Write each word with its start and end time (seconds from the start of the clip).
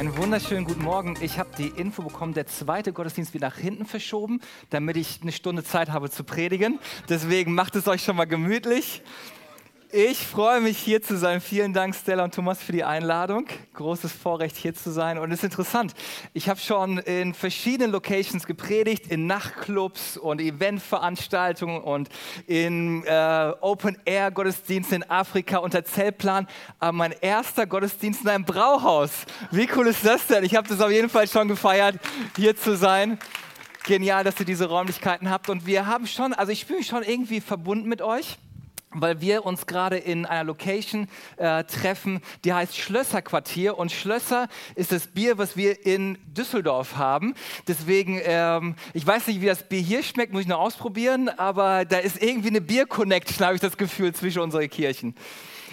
Einen 0.00 0.16
wunderschönen 0.16 0.64
guten 0.64 0.82
Morgen. 0.82 1.18
Ich 1.20 1.38
habe 1.38 1.50
die 1.58 1.66
Info 1.66 2.00
bekommen, 2.00 2.32
der 2.32 2.46
zweite 2.46 2.90
Gottesdienst 2.90 3.34
wird 3.34 3.42
nach 3.42 3.58
hinten 3.58 3.84
verschoben, 3.84 4.40
damit 4.70 4.96
ich 4.96 5.18
eine 5.20 5.30
Stunde 5.30 5.62
Zeit 5.62 5.90
habe 5.90 6.08
zu 6.08 6.24
predigen. 6.24 6.78
Deswegen 7.10 7.52
macht 7.52 7.76
es 7.76 7.86
euch 7.86 8.02
schon 8.02 8.16
mal 8.16 8.24
gemütlich. 8.24 9.02
Ich 9.92 10.24
freue 10.24 10.60
mich 10.60 10.78
hier 10.78 11.02
zu 11.02 11.18
sein. 11.18 11.40
Vielen 11.40 11.72
Dank 11.72 11.96
Stella 11.96 12.22
und 12.22 12.32
Thomas 12.32 12.62
für 12.62 12.70
die 12.70 12.84
Einladung. 12.84 13.46
Großes 13.74 14.12
Vorrecht 14.12 14.56
hier 14.56 14.72
zu 14.72 14.92
sein 14.92 15.18
und 15.18 15.32
es 15.32 15.40
ist 15.40 15.44
interessant. 15.44 15.94
Ich 16.32 16.48
habe 16.48 16.60
schon 16.60 16.98
in 16.98 17.34
verschiedenen 17.34 17.90
Locations 17.90 18.46
gepredigt, 18.46 19.08
in 19.08 19.26
Nachtclubs 19.26 20.16
und 20.16 20.40
Eventveranstaltungen 20.40 21.80
und 21.80 22.08
in 22.46 23.04
äh, 23.04 23.52
Open 23.60 23.98
Air 24.04 24.30
Gottesdiensten 24.30 25.02
in 25.02 25.10
Afrika 25.10 25.56
unter 25.56 25.84
Zeltplan. 25.84 26.46
Aber 26.78 26.92
mein 26.92 27.12
erster 27.20 27.66
Gottesdienst 27.66 28.22
in 28.22 28.28
einem 28.28 28.44
Brauhaus. 28.44 29.10
Wie 29.50 29.68
cool 29.74 29.88
ist 29.88 30.06
das 30.06 30.24
denn? 30.28 30.44
Ich 30.44 30.54
habe 30.54 30.68
das 30.68 30.80
auf 30.80 30.92
jeden 30.92 31.08
Fall 31.08 31.26
schon 31.26 31.48
gefeiert, 31.48 31.96
hier 32.36 32.54
zu 32.54 32.76
sein. 32.76 33.18
Genial, 33.82 34.22
dass 34.22 34.38
ihr 34.38 34.46
diese 34.46 34.66
Räumlichkeiten 34.66 35.30
habt 35.30 35.48
und 35.48 35.66
wir 35.66 35.86
haben 35.86 36.06
schon, 36.06 36.32
also 36.32 36.52
ich 36.52 36.64
fühle 36.64 36.78
mich 36.78 36.86
schon 36.86 37.02
irgendwie 37.02 37.40
verbunden 37.40 37.88
mit 37.88 38.02
euch 38.02 38.38
weil 38.92 39.20
wir 39.20 39.46
uns 39.46 39.66
gerade 39.66 39.96
in 39.96 40.26
einer 40.26 40.44
Location 40.44 41.08
äh, 41.36 41.64
treffen, 41.64 42.20
die 42.44 42.52
heißt 42.52 42.76
Schlösserquartier 42.76 43.78
und 43.78 43.92
Schlösser 43.92 44.48
ist 44.74 44.92
das 44.92 45.06
Bier, 45.06 45.38
was 45.38 45.56
wir 45.56 45.86
in 45.86 46.18
Düsseldorf 46.26 46.96
haben. 46.96 47.34
Deswegen, 47.68 48.20
ähm, 48.24 48.74
ich 48.92 49.06
weiß 49.06 49.28
nicht, 49.28 49.40
wie 49.40 49.46
das 49.46 49.68
Bier 49.68 49.80
hier 49.80 50.02
schmeckt, 50.02 50.32
muss 50.32 50.42
ich 50.42 50.48
noch 50.48 50.60
ausprobieren, 50.60 51.28
aber 51.28 51.84
da 51.84 51.98
ist 51.98 52.22
irgendwie 52.22 52.48
eine 52.48 52.60
Bier-Connection, 52.60 53.46
habe 53.46 53.54
ich 53.54 53.60
das 53.60 53.76
Gefühl, 53.76 54.12
zwischen 54.14 54.42
unseren 54.42 54.68
Kirchen. 54.68 55.14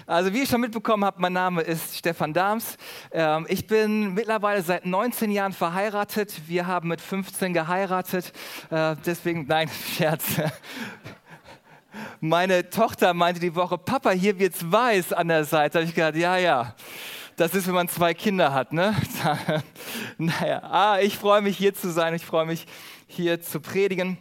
Also 0.08 0.34
wie 0.34 0.44
ich 0.44 0.50
schon 0.50 0.62
mitbekommen 0.62 1.04
habe, 1.04 1.20
mein 1.20 1.34
Name 1.34 1.62
ist 1.62 1.98
Stefan 1.98 2.34
Dahms. 2.34 2.78
Ähm, 3.12 3.46
ich 3.50 3.68
bin 3.68 4.14
mittlerweile 4.14 4.62
seit 4.62 4.86
19 4.86 5.32
Jahren 5.32 5.52
verheiratet. 5.52 6.34
Wir 6.48 6.66
haben 6.66 6.88
mit 6.88 7.02
15 7.02 7.54
geheiratet. 7.54 8.32
Äh, 8.70 8.96
deswegen, 9.06 9.48
nein, 9.48 9.70
Scherz. 9.98 10.24
Meine 12.20 12.70
Tochter 12.70 13.14
meinte 13.14 13.40
die 13.40 13.56
Woche, 13.56 13.78
Papa, 13.78 14.12
hier 14.12 14.40
wird's 14.40 14.72
weiß 14.72 15.14
an 15.14 15.28
der 15.28 15.44
Seite. 15.44 15.74
Da 15.74 15.80
habe 15.80 15.90
ich 15.90 15.96
gedacht, 15.96 16.16
ja, 16.16 16.38
ja. 16.38 16.76
Das 17.36 17.54
ist, 17.54 17.68
wenn 17.68 17.76
man 17.76 17.88
zwei 17.88 18.14
Kinder 18.14 18.54
hat, 18.54 18.74
ne? 18.74 18.96
naja, 20.18 20.64
ah, 20.64 21.00
ich 21.00 21.18
freue 21.18 21.42
mich 21.42 21.58
hier 21.58 21.74
zu 21.74 21.92
sein. 21.92 22.16
Ich 22.16 22.26
freue 22.26 22.46
mich 22.46 22.66
hier 23.08 23.42
zu 23.42 23.60
predigen 23.60 24.18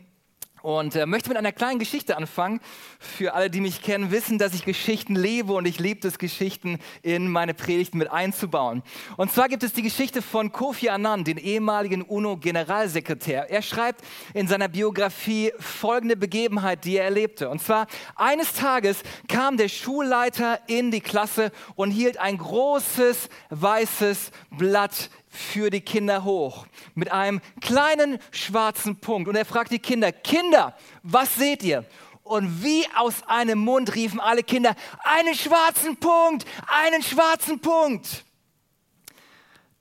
und 0.66 0.96
äh, 0.96 1.06
möchte 1.06 1.28
mit 1.28 1.38
einer 1.38 1.52
kleinen 1.52 1.78
Geschichte 1.78 2.16
anfangen. 2.16 2.58
Für 2.98 3.34
alle, 3.34 3.50
die 3.50 3.60
mich 3.60 3.82
kennen, 3.82 4.10
wissen, 4.10 4.36
dass 4.36 4.52
ich 4.52 4.64
Geschichten 4.64 5.14
lebe 5.14 5.52
und 5.52 5.64
ich 5.64 5.78
liebe 5.78 6.08
es, 6.08 6.18
Geschichten 6.18 6.80
in 7.02 7.30
meine 7.30 7.54
Predigten 7.54 7.98
mit 7.98 8.10
einzubauen. 8.10 8.82
Und 9.16 9.30
zwar 9.30 9.48
gibt 9.48 9.62
es 9.62 9.74
die 9.74 9.82
Geschichte 9.82 10.22
von 10.22 10.50
Kofi 10.50 10.88
Annan, 10.88 11.22
den 11.22 11.36
ehemaligen 11.36 12.02
UNO-Generalsekretär. 12.02 13.48
Er 13.48 13.62
schreibt 13.62 14.00
in 14.34 14.48
seiner 14.48 14.66
Biografie 14.66 15.52
folgende 15.60 16.16
Begebenheit, 16.16 16.84
die 16.84 16.96
er 16.96 17.04
erlebte. 17.04 17.48
Und 17.48 17.62
zwar 17.62 17.86
eines 18.16 18.52
Tages 18.52 19.04
kam 19.28 19.56
der 19.56 19.68
Schulleiter 19.68 20.58
in 20.66 20.90
die 20.90 21.00
Klasse 21.00 21.52
und 21.76 21.92
hielt 21.92 22.18
ein 22.18 22.38
großes 22.38 23.28
weißes 23.50 24.32
Blatt 24.50 25.10
für 25.36 25.70
die 25.70 25.80
Kinder 25.80 26.24
hoch 26.24 26.66
mit 26.94 27.12
einem 27.12 27.40
kleinen 27.60 28.18
schwarzen 28.30 28.96
Punkt. 28.96 29.28
Und 29.28 29.36
er 29.36 29.44
fragt 29.44 29.70
die 29.70 29.78
Kinder, 29.78 30.12
Kinder, 30.12 30.76
was 31.02 31.34
seht 31.36 31.62
ihr? 31.62 31.84
Und 32.22 32.64
wie 32.64 32.84
aus 32.96 33.22
einem 33.28 33.60
Mund 33.60 33.94
riefen 33.94 34.18
alle 34.18 34.42
Kinder, 34.42 34.74
einen 35.04 35.34
schwarzen 35.34 35.96
Punkt, 35.96 36.44
einen 36.66 37.02
schwarzen 37.02 37.60
Punkt. 37.60 38.24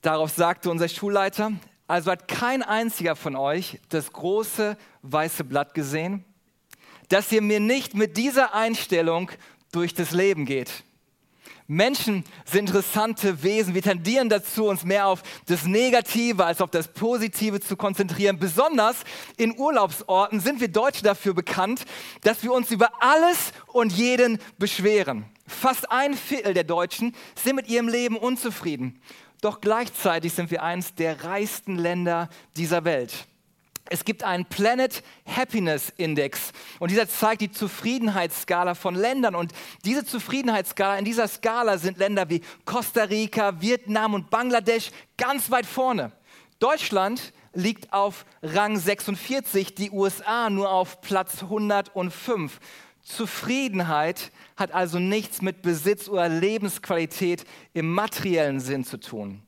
Darauf 0.00 0.30
sagte 0.30 0.70
unser 0.70 0.88
Schulleiter, 0.88 1.52
also 1.88 2.12
hat 2.12 2.28
kein 2.28 2.62
einziger 2.62 3.16
von 3.16 3.34
euch 3.34 3.80
das 3.88 4.12
große 4.12 4.76
weiße 5.02 5.42
Blatt 5.44 5.74
gesehen, 5.74 6.24
dass 7.08 7.32
ihr 7.32 7.42
mir 7.42 7.60
nicht 7.60 7.94
mit 7.94 8.16
dieser 8.16 8.54
Einstellung 8.54 9.30
durch 9.72 9.94
das 9.94 10.12
Leben 10.12 10.44
geht. 10.46 10.84
Menschen 11.68 12.24
sind 12.44 12.68
interessante 12.68 13.42
Wesen. 13.42 13.74
Wir 13.74 13.82
tendieren 13.82 14.28
dazu, 14.28 14.66
uns 14.66 14.84
mehr 14.84 15.06
auf 15.06 15.22
das 15.46 15.64
Negative 15.64 16.44
als 16.44 16.60
auf 16.60 16.70
das 16.70 16.88
Positive 16.88 17.60
zu 17.60 17.76
konzentrieren. 17.76 18.38
Besonders 18.38 18.96
in 19.36 19.58
Urlaubsorten 19.58 20.40
sind 20.40 20.60
wir 20.60 20.68
Deutsche 20.68 21.02
dafür 21.02 21.34
bekannt, 21.34 21.84
dass 22.22 22.42
wir 22.42 22.52
uns 22.52 22.70
über 22.70 22.90
alles 23.00 23.52
und 23.72 23.92
jeden 23.92 24.38
beschweren. 24.58 25.24
Fast 25.46 25.90
ein 25.90 26.14
Viertel 26.14 26.54
der 26.54 26.64
Deutschen 26.64 27.14
sind 27.34 27.56
mit 27.56 27.68
ihrem 27.68 27.88
Leben 27.88 28.16
unzufrieden. 28.16 29.00
Doch 29.40 29.60
gleichzeitig 29.60 30.32
sind 30.32 30.50
wir 30.50 30.62
eines 30.62 30.94
der 30.94 31.24
reichsten 31.24 31.76
Länder 31.76 32.28
dieser 32.56 32.84
Welt. 32.84 33.26
Es 33.88 34.04
gibt 34.04 34.24
einen 34.24 34.44
Planet 34.44 35.02
Happiness 35.26 35.92
Index 35.96 36.52
und 36.80 36.90
dieser 36.90 37.08
zeigt 37.08 37.40
die 37.40 37.50
Zufriedenheitsskala 37.50 38.74
von 38.74 38.94
Ländern. 38.94 39.34
Und 39.34 39.52
diese 39.84 40.04
Zufriedenheitsskala, 40.04 40.98
in 40.98 41.04
dieser 41.04 41.28
Skala 41.28 41.78
sind 41.78 41.98
Länder 41.98 42.28
wie 42.28 42.40
Costa 42.64 43.04
Rica, 43.04 43.60
Vietnam 43.60 44.14
und 44.14 44.30
Bangladesch 44.30 44.90
ganz 45.16 45.50
weit 45.50 45.66
vorne. 45.66 46.12
Deutschland 46.58 47.32
liegt 47.52 47.92
auf 47.92 48.24
Rang 48.42 48.76
46, 48.76 49.74
die 49.74 49.90
USA 49.90 50.50
nur 50.50 50.70
auf 50.70 51.00
Platz 51.00 51.42
105. 51.42 52.58
Zufriedenheit 53.02 54.32
hat 54.56 54.72
also 54.72 54.98
nichts 54.98 55.42
mit 55.42 55.62
Besitz 55.62 56.08
oder 56.08 56.28
Lebensqualität 56.28 57.44
im 57.72 57.92
materiellen 57.92 58.58
Sinn 58.58 58.84
zu 58.84 58.98
tun. 58.98 59.45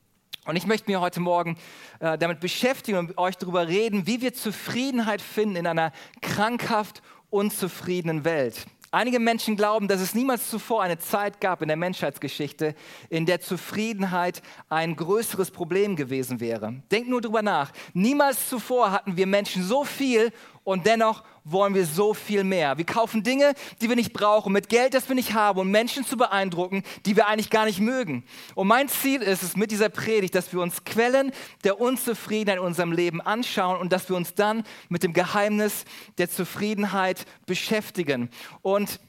Und 0.49 0.55
ich 0.55 0.65
möchte 0.65 0.89
mir 0.89 0.99
heute 0.99 1.19
Morgen 1.19 1.57
äh, 1.99 2.17
damit 2.17 2.39
beschäftigen 2.39 2.97
und 2.97 3.09
mit 3.09 3.17
euch 3.19 3.37
darüber 3.37 3.67
reden, 3.67 4.07
wie 4.07 4.19
wir 4.19 4.33
Zufriedenheit 4.33 5.21
finden 5.21 5.55
in 5.57 5.67
einer 5.67 5.91
krankhaft 6.23 7.03
unzufriedenen 7.29 8.25
Welt. 8.25 8.65
Einige 8.89 9.19
Menschen 9.19 9.55
glauben, 9.55 9.87
dass 9.87 10.01
es 10.01 10.15
niemals 10.15 10.49
zuvor 10.49 10.81
eine 10.81 10.97
Zeit 10.97 11.39
gab 11.39 11.61
in 11.61 11.67
der 11.67 11.77
Menschheitsgeschichte, 11.77 12.73
in 13.11 13.27
der 13.27 13.41
Zufriedenheit 13.41 14.41
ein 14.69 14.95
größeres 14.95 15.51
Problem 15.51 15.95
gewesen 15.95 16.39
wäre. 16.39 16.81
Denkt 16.91 17.09
nur 17.09 17.21
darüber 17.21 17.43
nach. 17.43 17.71
Niemals 17.93 18.49
zuvor 18.49 18.91
hatten 18.91 19.17
wir 19.17 19.27
Menschen 19.27 19.61
so 19.61 19.83
viel 19.83 20.31
und 20.63 20.87
dennoch 20.87 21.23
wollen 21.51 21.73
wir 21.73 21.85
so 21.85 22.13
viel 22.13 22.43
mehr. 22.43 22.77
Wir 22.77 22.85
kaufen 22.85 23.23
Dinge, 23.23 23.53
die 23.81 23.89
wir 23.89 23.95
nicht 23.95 24.13
brauchen, 24.13 24.53
mit 24.53 24.69
Geld, 24.69 24.93
das 24.93 25.07
wir 25.07 25.15
nicht 25.15 25.33
haben, 25.33 25.59
um 25.59 25.69
Menschen 25.69 26.05
zu 26.05 26.17
beeindrucken, 26.17 26.83
die 27.05 27.15
wir 27.15 27.27
eigentlich 27.27 27.49
gar 27.49 27.65
nicht 27.65 27.79
mögen. 27.79 28.23
Und 28.55 28.67
mein 28.67 28.89
Ziel 28.89 29.21
ist 29.21 29.43
es 29.43 29.55
mit 29.55 29.71
dieser 29.71 29.89
Predigt, 29.89 30.35
dass 30.35 30.53
wir 30.53 30.61
uns 30.61 30.83
Quellen 30.83 31.31
der 31.63 31.79
Unzufriedenheit 31.79 32.59
in 32.59 32.65
unserem 32.65 32.91
Leben 32.91 33.21
anschauen 33.21 33.79
und 33.79 33.91
dass 33.91 34.09
wir 34.09 34.15
uns 34.15 34.35
dann 34.35 34.63
mit 34.89 35.03
dem 35.03 35.13
Geheimnis 35.13 35.85
der 36.17 36.29
Zufriedenheit 36.29 37.25
beschäftigen. 37.45 38.29
Und 38.61 38.99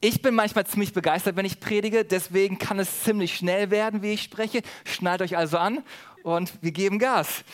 ich 0.00 0.22
bin 0.22 0.34
manchmal 0.34 0.64
ziemlich 0.64 0.92
begeistert, 0.92 1.34
wenn 1.34 1.44
ich 1.44 1.58
predige, 1.58 2.04
deswegen 2.04 2.58
kann 2.58 2.78
es 2.78 3.02
ziemlich 3.02 3.34
schnell 3.34 3.70
werden, 3.70 4.00
wie 4.02 4.12
ich 4.12 4.22
spreche. 4.22 4.62
Schnallt 4.84 5.22
euch 5.22 5.36
also 5.36 5.58
an 5.58 5.82
und 6.22 6.52
wir 6.60 6.70
geben 6.70 7.00
Gas. 7.00 7.44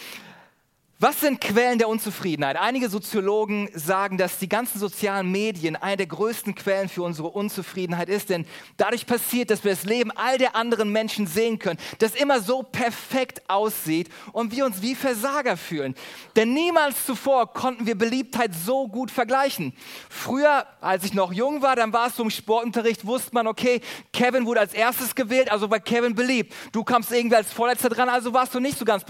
Was 1.01 1.19
sind 1.19 1.41
Quellen 1.41 1.79
der 1.79 1.89
Unzufriedenheit? 1.89 2.57
Einige 2.57 2.89
Soziologen 2.89 3.69
sagen, 3.75 4.17
dass 4.17 4.39
die 4.39 4.49
ganzen 4.49 4.79
sozialen 4.79 5.29
Medien 5.29 5.75
eine 5.75 5.97
der 5.97 6.07
größten 6.07 6.55
Quellen 6.55 6.89
für 6.89 7.03
unsere 7.03 7.31
Unzufriedenheit 7.31 8.09
ist, 8.09 8.31
denn 8.31 8.47
dadurch 8.77 9.05
passiert, 9.05 9.51
dass 9.51 9.65
wir 9.65 9.73
das 9.73 9.85
Leben 9.85 10.13
all 10.13 10.39
der 10.39 10.55
anderen 10.55 10.93
Menschen 10.93 11.27
sehen 11.27 11.59
können, 11.59 11.81
das 11.99 12.15
immer 12.15 12.41
so 12.41 12.63
perfekt 12.63 13.43
aussieht 13.51 14.09
und 14.31 14.53
wir 14.53 14.65
uns 14.65 14.83
wie 14.83 14.95
Versager 14.95 15.57
fühlen. 15.57 15.97
Denn 16.37 16.55
niemals 16.55 17.05
zuvor 17.05 17.53
konnten 17.53 17.89
wir 17.89 17.99
Beliebtheit 17.99 18.53
so 18.55 18.87
gut 18.87 19.11
vergleichen. 19.11 19.73
Früher, 20.09 20.65
als 20.81 21.05
ich 21.05 21.13
noch 21.13 21.33
jung 21.33 21.61
war, 21.61 21.75
dann 21.75 21.93
war 21.93 22.07
es 22.07 22.15
so 22.15 22.23
im 22.23 22.31
Sportunterricht, 22.31 23.05
wusste 23.05 23.31
man, 23.33 23.49
okay, 23.49 23.81
Kevin 24.13 24.47
wurde 24.47 24.61
als 24.61 24.73
erstes 24.73 25.17
gewählt, 25.17 25.51
also 25.51 25.69
war 25.69 25.81
Kevin 25.81 26.15
beliebt. 26.15 26.55
Du 26.71 26.85
kamst 26.85 27.11
irgendwie 27.11 27.35
als 27.35 27.53
Vorletzter 27.53 27.89
dran, 27.89 28.09
also 28.09 28.33
warst 28.33 28.55
du 28.55 28.61
nicht 28.61 28.79
so 28.79 28.85
ganz 28.85 29.03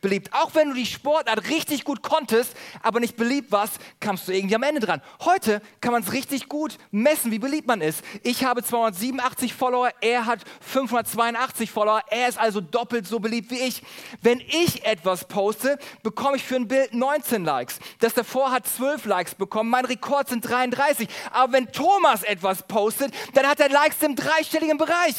beliebt. 0.00 0.30
Auch 0.32 0.54
wenn 0.54 0.70
du 0.70 0.74
die 0.74 0.86
Sport 0.86 1.25
Sportart 1.26 1.48
richtig 1.48 1.84
gut 1.84 2.02
konntest, 2.02 2.54
aber 2.82 3.00
nicht 3.00 3.16
beliebt 3.16 3.50
warst, 3.50 3.78
kamst 3.98 4.28
du 4.28 4.32
irgendwie 4.32 4.54
am 4.54 4.62
Ende 4.62 4.80
dran. 4.80 5.02
Heute 5.24 5.60
kann 5.80 5.92
man 5.92 6.02
es 6.02 6.12
richtig 6.12 6.48
gut 6.48 6.78
messen, 6.92 7.32
wie 7.32 7.40
beliebt 7.40 7.66
man 7.66 7.80
ist. 7.80 8.02
Ich 8.22 8.44
habe 8.44 8.62
287 8.62 9.52
Follower, 9.52 9.90
er 10.00 10.26
hat 10.26 10.40
582 10.60 11.70
Follower, 11.70 12.00
er 12.10 12.28
ist 12.28 12.38
also 12.38 12.60
doppelt 12.60 13.08
so 13.08 13.18
beliebt 13.18 13.50
wie 13.50 13.58
ich. 13.58 13.82
Wenn 14.22 14.40
ich 14.40 14.84
etwas 14.84 15.24
poste, 15.24 15.78
bekomme 16.04 16.36
ich 16.36 16.44
für 16.44 16.56
ein 16.56 16.68
Bild 16.68 16.94
19 16.94 17.44
Likes. 17.44 17.80
Das 17.98 18.14
davor 18.14 18.52
hat 18.52 18.68
12 18.68 19.06
Likes 19.06 19.34
bekommen, 19.34 19.70
mein 19.70 19.84
Rekord 19.84 20.28
sind 20.28 20.48
33. 20.48 21.08
Aber 21.32 21.52
wenn 21.52 21.72
Thomas 21.72 22.22
etwas 22.22 22.62
postet, 22.62 23.12
dann 23.34 23.48
hat 23.48 23.58
er 23.58 23.68
Likes 23.68 24.00
im 24.02 24.14
dreistelligen 24.14 24.78
Bereich. 24.78 25.16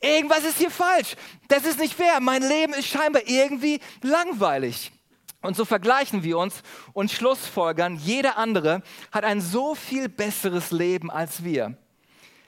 Irgendwas 0.00 0.44
ist 0.44 0.58
hier 0.58 0.70
falsch. 0.70 1.14
Das 1.46 1.64
ist 1.64 1.78
nicht 1.78 1.94
fair. 1.94 2.20
Mein 2.20 2.42
Leben 2.42 2.72
ist 2.72 2.88
scheinbar 2.88 3.22
irgendwie 3.26 3.80
langweilig. 4.02 4.90
Und 5.42 5.56
so 5.56 5.64
vergleichen 5.64 6.22
wir 6.22 6.38
uns 6.38 6.62
und 6.92 7.10
schlussfolgern, 7.10 7.96
jeder 7.96 8.38
andere 8.38 8.82
hat 9.10 9.24
ein 9.24 9.40
so 9.40 9.74
viel 9.74 10.08
besseres 10.08 10.70
Leben 10.70 11.10
als 11.10 11.44
wir. 11.44 11.76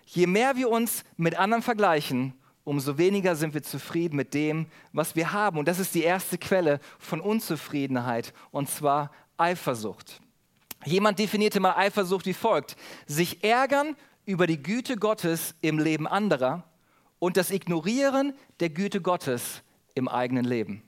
Je 0.07 0.27
mehr 0.27 0.57
wir 0.57 0.71
uns 0.71 1.05
mit 1.17 1.37
anderen 1.37 1.63
vergleichen, 1.63 2.35
umso 2.63 2.97
weniger 2.97 3.35
sind 3.35 3.53
wir 3.53 3.63
zufrieden 3.63 4.17
mit 4.17 4.33
dem, 4.33 4.67
was 4.93 5.17
wir 5.17 5.33
haben. 5.33 5.59
Und 5.59 5.67
das 5.67 5.81
ist 5.81 5.95
die 5.95 6.05
erste 6.05 6.39
Quelle 6.39 6.79
von 6.99 7.21
Unzufriedenheit, 7.21 8.33
und 8.53 8.71
zwar 8.71 9.11
Eifersucht. 9.37 10.21
Jemand 10.85 11.19
definierte 11.19 11.59
mal 11.59 11.77
Eifersucht 11.77 12.27
wie 12.27 12.35
folgt. 12.35 12.77
Sich 13.07 13.43
ärgern 13.43 13.97
über 14.25 14.47
die 14.47 14.63
Güte 14.63 14.97
Gottes 14.97 15.55
im 15.63 15.81
Leben 15.81 16.07
anderer 16.07 16.63
und 17.19 17.37
das 17.37 17.51
Ignorieren 17.51 18.35
der 18.61 18.71
Güte 18.71 19.01
Gottes 19.01 19.63
im 19.95 20.09
eigenen 20.09 20.45
Leben. 20.45 20.84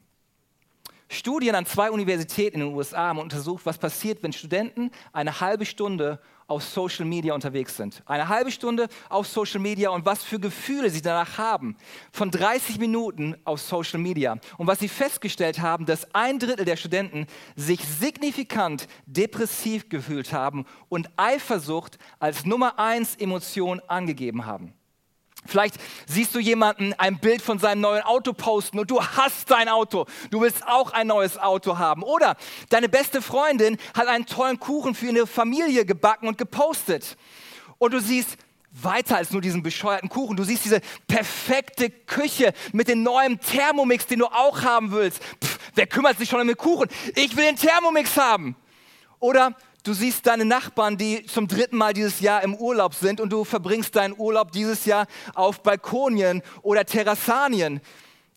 Studien 1.09 1.55
an 1.55 1.67
zwei 1.67 1.91
Universitäten 1.91 2.61
in 2.61 2.69
den 2.69 2.77
USA 2.77 3.09
haben 3.09 3.21
untersucht, 3.21 3.65
was 3.65 3.79
passiert, 3.79 4.23
wenn 4.23 4.33
Studenten 4.33 4.91
eine 5.13 5.41
halbe 5.41 5.65
Stunde 5.65 6.21
auf 6.49 6.65
Social 6.65 7.05
Media 7.05 7.35
unterwegs 7.35 7.77
sind. 7.77 8.03
Eine 8.07 8.29
halbe 8.29 8.51
Stunde 8.51 8.89
auf 9.09 9.27
Social 9.27 9.61
Media 9.61 9.91
und 9.91 10.05
was 10.05 10.25
für 10.25 10.39
Gefühle 10.39 10.91
sie 10.91 11.03
danach 11.03 11.39
haben. 11.39 11.77
Von 12.13 12.31
30 12.31 12.79
Minuten 12.79 13.37
auf 13.45 13.61
Social 13.61 13.99
Media. 13.99 14.39
Und 14.57 14.67
was 14.67 14.79
sie 14.81 14.89
festgestellt 14.89 15.61
haben, 15.61 15.87
dass 15.87 16.13
ein 16.15 16.39
Drittel 16.39 16.65
der 16.65 16.77
Studenten 16.77 17.27
sich 17.57 17.81
signifikant 17.85 18.87
depressiv 19.07 19.89
gefühlt 19.89 20.33
haben 20.33 20.67
und 20.89 21.11
Eifersucht 21.17 21.99
als 22.19 22.45
Nummer 22.45 22.79
eins 22.79 23.17
Emotion 23.17 23.81
angegeben 23.89 24.47
haben. 24.47 24.73
Vielleicht 25.47 25.77
siehst 26.07 26.35
du 26.35 26.39
jemanden 26.39 26.93
ein 26.95 27.19
Bild 27.19 27.43
von 27.43 27.59
seinem 27.59 27.81
neuen 27.81 28.03
Auto 28.03 28.33
posten 28.33 28.79
und 28.79 28.91
du 28.91 29.03
hast 29.03 29.51
dein 29.51 29.69
Auto. 29.69 30.07
Du 30.31 30.41
willst 30.41 30.67
auch 30.67 30.93
ein 30.93 31.07
neues 31.07 31.39
Auto 31.39 31.79
haben. 31.79 32.03
Oder 32.03 32.37
deine 32.69 32.89
beste 32.89 33.23
Freundin 33.23 33.79
hat 33.95 34.09
einen 34.09 34.27
tollen 34.27 34.59
Kuchen 34.61 34.95
für 34.95 35.07
ihre 35.07 35.27
Familie 35.27 35.85
gebacken 35.85 36.29
und 36.29 36.39
gepostet. 36.39 37.17
Und 37.79 37.93
du 37.95 38.01
siehst 38.01 38.39
weiter 38.83 39.17
als 39.17 39.31
nur 39.31 39.41
diesen 39.41 39.63
bescheuerten 39.63 40.09
Kuchen. 40.09 40.37
Du 40.37 40.45
siehst 40.45 40.65
diese 40.65 40.81
perfekte 41.09 41.91
Küche 41.91 42.53
mit 42.73 42.89
dem 42.89 43.03
neuen 43.03 43.41
Thermomix, 43.41 44.07
den 44.07 44.19
du 44.19 44.27
auch 44.27 44.63
haben 44.63 44.93
willst. 44.93 45.23
Pff, 45.43 45.59
wer 45.75 45.87
kümmert 45.87 46.19
sich 46.19 46.29
schon 46.29 46.41
um 46.41 46.47
den 46.47 46.57
Kuchen? 46.57 46.89
Ich 47.15 47.37
will 47.37 47.45
den 47.45 47.57
Thermomix 47.57 48.17
haben. 48.17 48.57
Oder 49.19 49.57
Du 49.87 49.93
siehst 49.93 50.27
deine 50.27 50.45
Nachbarn, 50.45 50.97
die 50.97 51.25
zum 51.27 51.47
dritten 51.47 51.77
Mal 51.77 51.93
dieses 51.93 52.19
Jahr 52.19 52.43
im 52.43 52.57
Urlaub 52.57 52.93
sind 52.93 53.21
und 53.21 53.31
du 53.31 53.45
verbringst 53.45 53.95
deinen 53.95 54.19
Urlaub 54.19 54.51
dieses 54.51 54.85
Jahr 54.85 55.07
auf 55.33 55.63
Balkonien 55.63 56.43
oder 56.63 56.85
Terrassanien. 56.85 57.81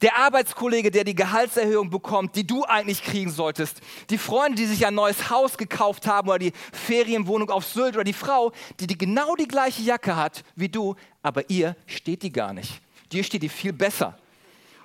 Der 0.04 0.16
Arbeitskollege, 0.18 0.92
der 0.92 1.06
die 1.06 1.16
Gehaltserhöhung 1.16 1.90
bekommt, 1.90 2.36
die 2.36 2.46
du 2.46 2.66
eigentlich 2.66 3.02
kriegen 3.02 3.32
solltest. 3.32 3.82
Die 4.12 4.20
Freunde, 4.20 4.58
die 4.58 4.68
sich 4.68 4.86
ein 4.86 4.94
neues 4.94 5.32
Haus 5.32 5.58
gekauft 5.58 6.06
haben 6.06 6.30
oder 6.30 6.38
die 6.38 6.54
Ferienwohnung 6.72 7.50
auf 7.50 7.66
Sylt 7.66 7.96
oder 7.96 8.04
die 8.04 8.14
Frau, 8.14 8.52
die, 8.80 8.86
die 8.86 9.00
genau 9.00 9.36
die 9.36 9.48
gleiche 9.48 9.82
Jacke 9.82 10.16
hat 10.16 10.44
wie 10.56 10.70
du, 10.70 10.98
aber 11.24 11.50
ihr 11.50 11.76
steht 11.88 12.22
die 12.22 12.32
gar 12.32 12.54
nicht. 12.54 12.80
Dir 13.12 13.24
steht 13.24 13.42
die 13.42 13.50
viel 13.50 13.74
besser. 13.74 14.20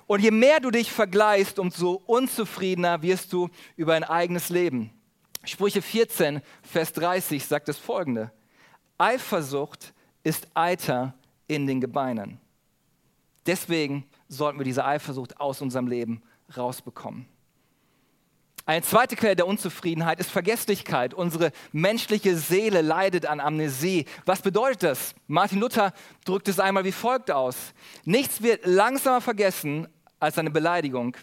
Und 0.07 0.21
je 0.21 0.31
mehr 0.31 0.59
du 0.59 0.71
dich 0.71 0.91
vergleichst, 0.91 1.59
umso 1.59 2.01
unzufriedener 2.07 3.03
wirst 3.03 3.31
du 3.33 3.51
über 3.77 3.93
dein 3.93 4.03
eigenes 4.03 4.49
Leben. 4.49 4.89
Sprüche 5.45 5.81
14, 5.81 6.41
Vers 6.63 6.93
30 6.93 7.45
sagt 7.45 7.67
das 7.67 7.77
folgende. 7.77 8.31
Eifersucht 8.97 9.93
ist 10.23 10.47
Eiter 10.53 11.13
in 11.47 11.67
den 11.67 11.81
Gebeinen. 11.81 12.39
Deswegen 13.45 14.05
sollten 14.27 14.59
wir 14.59 14.65
diese 14.65 14.85
Eifersucht 14.85 15.39
aus 15.39 15.61
unserem 15.61 15.87
Leben 15.87 16.23
rausbekommen. 16.55 17.27
Eine 18.67 18.81
zweite 18.81 19.15
Quelle 19.15 19.35
der 19.35 19.45
Unzufriedenheit 19.45 20.19
ist 20.19 20.31
Vergesslichkeit. 20.31 21.13
Unsere 21.13 21.51
menschliche 21.71 22.35
Seele 22.35 22.81
leidet 22.81 23.27
an 23.27 23.39
Amnesie. 23.39 24.05
Was 24.25 24.41
bedeutet 24.41 24.81
das? 24.81 25.13
Martin 25.27 25.59
Luther 25.59 25.93
drückt 26.25 26.47
es 26.47 26.59
einmal 26.59 26.83
wie 26.83 26.91
folgt 26.91 27.29
aus. 27.29 27.55
Nichts 28.05 28.41
wird 28.41 28.65
langsamer 28.65 29.21
vergessen 29.21 29.87
als 30.19 30.39
eine 30.39 30.49
Beleidigung 30.49 31.15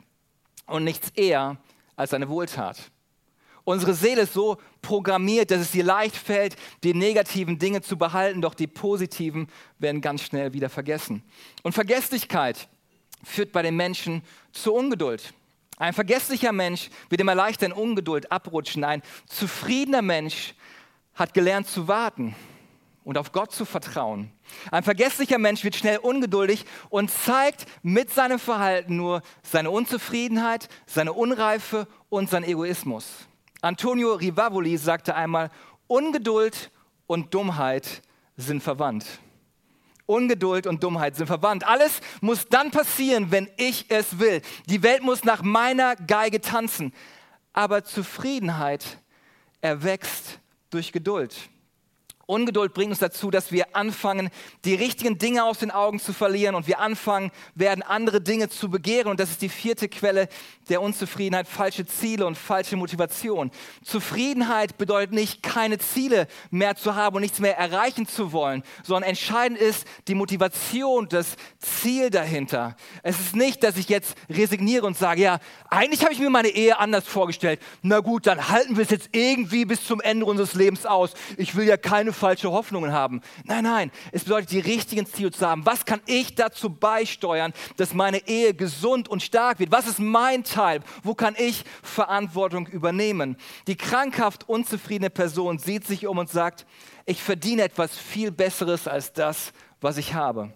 und 0.66 0.84
nichts 0.84 1.10
eher 1.16 1.56
als 1.96 2.14
eine 2.14 2.28
Wohltat. 2.28 2.91
Unsere 3.64 3.94
Seele 3.94 4.22
ist 4.22 4.32
so 4.32 4.58
programmiert, 4.80 5.50
dass 5.50 5.60
es 5.60 5.74
ihr 5.74 5.84
leicht 5.84 6.16
fällt, 6.16 6.56
die 6.82 6.94
negativen 6.94 7.58
Dinge 7.58 7.80
zu 7.80 7.96
behalten, 7.96 8.42
doch 8.42 8.54
die 8.54 8.66
positiven 8.66 9.48
werden 9.78 10.00
ganz 10.00 10.22
schnell 10.22 10.52
wieder 10.52 10.68
vergessen. 10.68 11.22
Und 11.62 11.72
Vergesslichkeit 11.72 12.68
führt 13.22 13.52
bei 13.52 13.62
den 13.62 13.76
Menschen 13.76 14.22
zu 14.52 14.74
Ungeduld. 14.74 15.32
Ein 15.76 15.92
vergesslicher 15.92 16.52
Mensch 16.52 16.90
wird 17.08 17.20
immer 17.20 17.34
leichter 17.34 17.66
in 17.66 17.72
Ungeduld 17.72 18.30
abrutschen. 18.32 18.84
Ein 18.84 19.02
zufriedener 19.26 20.02
Mensch 20.02 20.54
hat 21.14 21.34
gelernt 21.34 21.68
zu 21.68 21.88
warten 21.88 22.34
und 23.04 23.18
auf 23.18 23.32
Gott 23.32 23.52
zu 23.52 23.64
vertrauen. 23.64 24.30
Ein 24.70 24.82
vergesslicher 24.82 25.38
Mensch 25.38 25.64
wird 25.64 25.76
schnell 25.76 25.98
ungeduldig 25.98 26.64
und 26.88 27.10
zeigt 27.10 27.66
mit 27.82 28.12
seinem 28.12 28.38
Verhalten 28.38 28.96
nur 28.96 29.22
seine 29.42 29.70
Unzufriedenheit, 29.70 30.68
seine 30.86 31.12
Unreife 31.12 31.86
und 32.08 32.28
seinen 32.28 32.44
Egoismus. 32.44 33.06
Antonio 33.62 34.14
Rivavoli 34.14 34.76
sagte 34.76 35.14
einmal, 35.14 35.50
Ungeduld 35.86 36.70
und 37.06 37.32
Dummheit 37.32 38.02
sind 38.36 38.62
verwandt. 38.62 39.06
Ungeduld 40.06 40.66
und 40.66 40.82
Dummheit 40.82 41.14
sind 41.14 41.28
verwandt. 41.28 41.64
Alles 41.66 42.00
muss 42.20 42.48
dann 42.48 42.72
passieren, 42.72 43.30
wenn 43.30 43.48
ich 43.56 43.86
es 43.88 44.18
will. 44.18 44.42
Die 44.66 44.82
Welt 44.82 45.02
muss 45.02 45.24
nach 45.24 45.42
meiner 45.42 45.94
Geige 45.94 46.40
tanzen. 46.40 46.92
Aber 47.52 47.84
Zufriedenheit 47.84 48.98
erwächst 49.60 50.40
durch 50.70 50.92
Geduld. 50.92 51.34
Ungeduld 52.32 52.72
bringt 52.72 52.90
uns 52.90 52.98
dazu, 52.98 53.30
dass 53.30 53.52
wir 53.52 53.76
anfangen, 53.76 54.30
die 54.64 54.74
richtigen 54.74 55.18
Dinge 55.18 55.44
aus 55.44 55.58
den 55.58 55.70
Augen 55.70 56.00
zu 56.00 56.12
verlieren 56.12 56.54
und 56.54 56.66
wir 56.66 56.80
anfangen 56.80 57.30
werden, 57.54 57.82
andere 57.82 58.20
Dinge 58.20 58.48
zu 58.48 58.70
begehren. 58.70 59.08
Und 59.08 59.20
das 59.20 59.30
ist 59.30 59.42
die 59.42 59.48
vierte 59.48 59.88
Quelle 59.88 60.28
der 60.68 60.80
Unzufriedenheit, 60.80 61.46
falsche 61.46 61.84
Ziele 61.86 62.26
und 62.26 62.38
falsche 62.38 62.76
Motivation. 62.76 63.50
Zufriedenheit 63.84 64.78
bedeutet 64.78 65.12
nicht, 65.12 65.42
keine 65.42 65.78
Ziele 65.78 66.26
mehr 66.50 66.74
zu 66.76 66.94
haben 66.94 67.16
und 67.16 67.22
nichts 67.22 67.38
mehr 67.38 67.58
erreichen 67.58 68.06
zu 68.06 68.32
wollen, 68.32 68.62
sondern 68.82 69.10
entscheidend 69.10 69.58
ist 69.58 69.86
die 70.08 70.14
Motivation, 70.14 71.08
das 71.08 71.36
Ziel 71.58 72.10
dahinter. 72.10 72.76
Es 73.02 73.20
ist 73.20 73.36
nicht, 73.36 73.62
dass 73.62 73.76
ich 73.76 73.88
jetzt 73.88 74.16
resigniere 74.30 74.86
und 74.86 74.96
sage, 74.96 75.20
ja, 75.20 75.38
eigentlich 75.68 76.02
habe 76.02 76.12
ich 76.12 76.18
mir 76.18 76.30
meine 76.30 76.48
Ehe 76.48 76.78
anders 76.78 77.06
vorgestellt. 77.06 77.60
Na 77.82 78.00
gut, 78.00 78.26
dann 78.26 78.48
halten 78.48 78.76
wir 78.76 78.84
es 78.84 78.90
jetzt 78.90 79.10
irgendwie 79.12 79.64
bis 79.64 79.84
zum 79.84 80.00
Ende 80.00 80.24
unseres 80.24 80.54
Lebens 80.54 80.86
aus. 80.86 81.12
Ich 81.36 81.54
will 81.56 81.66
ja 81.66 81.76
keine 81.76 82.12
falsche 82.22 82.52
Hoffnungen 82.52 82.92
haben. 82.92 83.20
Nein, 83.42 83.64
nein, 83.64 83.90
es 84.12 84.22
bedeutet, 84.22 84.52
die 84.52 84.60
richtigen 84.60 85.06
Ziele 85.06 85.32
zu 85.32 85.44
haben. 85.44 85.66
Was 85.66 85.84
kann 85.84 86.00
ich 86.06 86.36
dazu 86.36 86.70
beisteuern, 86.70 87.52
dass 87.78 87.94
meine 87.94 88.28
Ehe 88.28 88.54
gesund 88.54 89.08
und 89.08 89.24
stark 89.24 89.58
wird? 89.58 89.72
Was 89.72 89.88
ist 89.88 89.98
mein 89.98 90.44
Teil? 90.44 90.82
Wo 91.02 91.16
kann 91.16 91.34
ich 91.36 91.64
Verantwortung 91.82 92.68
übernehmen? 92.68 93.36
Die 93.66 93.74
krankhaft 93.74 94.48
unzufriedene 94.48 95.10
Person 95.10 95.58
sieht 95.58 95.84
sich 95.84 96.06
um 96.06 96.18
und 96.18 96.30
sagt, 96.30 96.64
ich 97.06 97.20
verdiene 97.20 97.62
etwas 97.62 97.98
viel 97.98 98.30
Besseres 98.30 98.86
als 98.86 99.12
das, 99.12 99.52
was 99.80 99.96
ich 99.96 100.14
habe. 100.14 100.52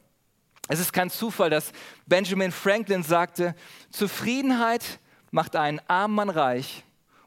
Es 0.69 0.79
ist 0.79 0.93
kein 0.93 1.11
Zufall, 1.11 1.51
dass 1.51 1.73
Benjamin 2.07 2.53
Franklin 2.53 3.03
sagte, 3.03 3.57
Zufriedenheit 3.91 5.01
macht 5.33 5.57
einen 5.57 5.81
armen 5.89 6.15
Mann 6.15 6.31
reich, 6.31 6.85